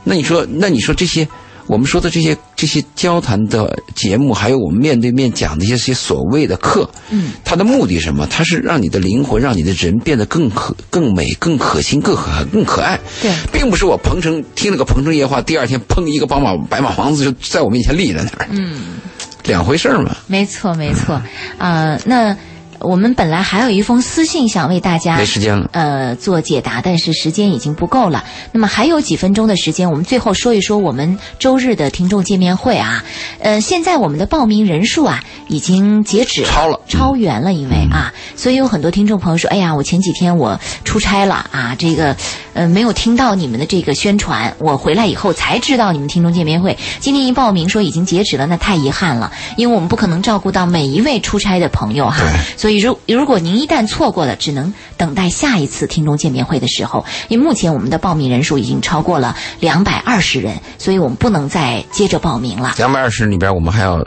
[0.04, 1.28] 那你说，那你说这些
[1.68, 8.26] 我们说的这些这些交谈的节目，还有我们面对面讲的一些些所谓的课，嗯，它的目的是什么？
[8.28, 13.00] 它是让你的灵魂，让你的人变得更可、更美、更可亲、更可更可爱。
[13.22, 18.96] 对，并不是我鹏城听了个鹏城夜话，第二天砰一个宝马白马王子就在我面前立在那儿，嗯，
[19.44, 20.16] 两回事儿嘛。
[20.28, 21.22] 没错，没错。
[21.58, 22.36] 啊、那
[22.80, 25.70] 我们本来还有一封私信想为大家没时间了。
[25.74, 28.24] 呃做解答，但是时间已经不够了。
[28.52, 33.04] 那么还有几分钟的时间，我们最后说一说我们周日的听众见面会啊。
[33.40, 42.16] 呃，现在我们的报名人数啊已经截止了超了超员了，因为啊，所以有很多听众朋友说，哎呀，我前几天我出差了啊，这个
[42.54, 52.24] 呃没有听到你们的这个宣传，我回来以后才知道你们听众见面会今天一报名说已经截止了，那太遗憾了，因为我们不可能照顾到每一位出差的朋友哈。
[52.56, 62.74] 所以如如果您一旦错过了，只能等待下一次听众见面会的时候，因为目前我们的报名人数已经超过了两百二十人，所以我们不能再接着报名了。
[62.78, 63.98] 两百二十里边，我们还要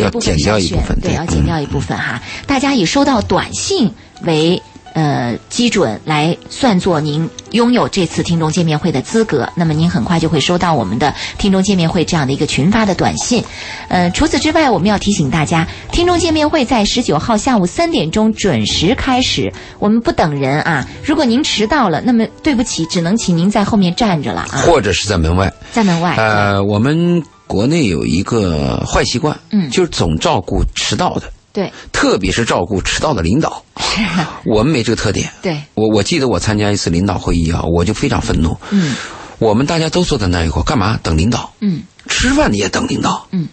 [0.00, 2.20] 要减掉一部分，对，要减嗯掉一部分哈。
[2.46, 3.92] 大家以收到短信
[4.22, 4.60] 为
[4.96, 13.44] 呃基准来算作您拥有这次听众见面会的资格，那么您很快就会收到我们的听众见面会这样的一个群发的短信。
[13.88, 20.88] 呃，除此之外，我们要提醒大家，听众见面会在十九号下午三点钟准时开始，我们不等人啊。
[21.04, 25.52] 如果您迟到了，那么对不起，只能请您在后面站着了啊，或者是在门外。
[25.72, 26.16] 在门外。
[26.16, 33.64] 呃，我们国内有一个坏习惯，嗯就是总照顾迟到的，对特别是照顾迟到的领导。
[34.44, 35.32] 我们没这个特点。
[35.40, 38.54] 对，我我记得我参加一次领导会议啊，我就非常愤怒。
[38.70, 38.94] 嗯
[39.38, 41.00] 我们大家都坐在那一块，干嘛？
[41.02, 41.50] 等领导。
[41.60, 43.26] 嗯吃饭你也等领导。
[43.32, 43.48] 嗯，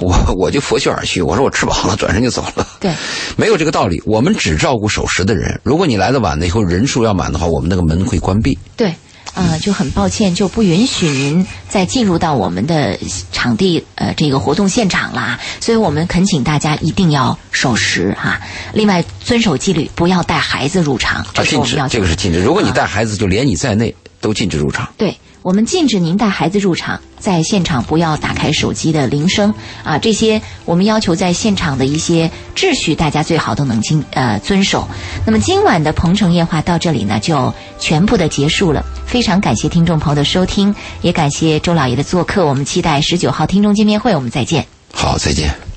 [0.00, 2.66] 我我就拂袖而去，我说我吃饱了，转身就走了。
[2.80, 2.94] 对，
[3.36, 4.02] 没有这个道理。
[4.06, 5.60] 我们只照顾守时的人。
[5.62, 8.58] 如果你来的晚了以后人数要满的话，我们那个门会关闭。
[8.74, 8.94] 对，
[9.34, 12.98] 呃，就很抱歉，就不允许您再进入到我们的
[13.32, 15.38] 场地，呃，这个活动现场啦。
[15.60, 18.40] 所以我们恳请大家一定要守时哈、
[18.72, 22.40] 另外，遵守纪律，不要带孩子入场，这啊，禁止这个是禁止。
[22.40, 24.88] 如果你带孩子，就连你在内都禁止入场。
[24.96, 34.88] 对我们禁止您带孩子入场，在现场不要打开手机的铃声啊，这些我们要求在现场的一些秩序，大家最好都能经呃遵守。
[35.26, 38.82] 那么今晚的鹏城夜话到这里呢，就全部的结束了。
[39.04, 42.46] 非常感谢听众朋友的收听，也感谢周老爷的做客。
[42.46, 44.66] 我们期待十九号听众见面会，我们再见。
[44.94, 45.73] 好，再见。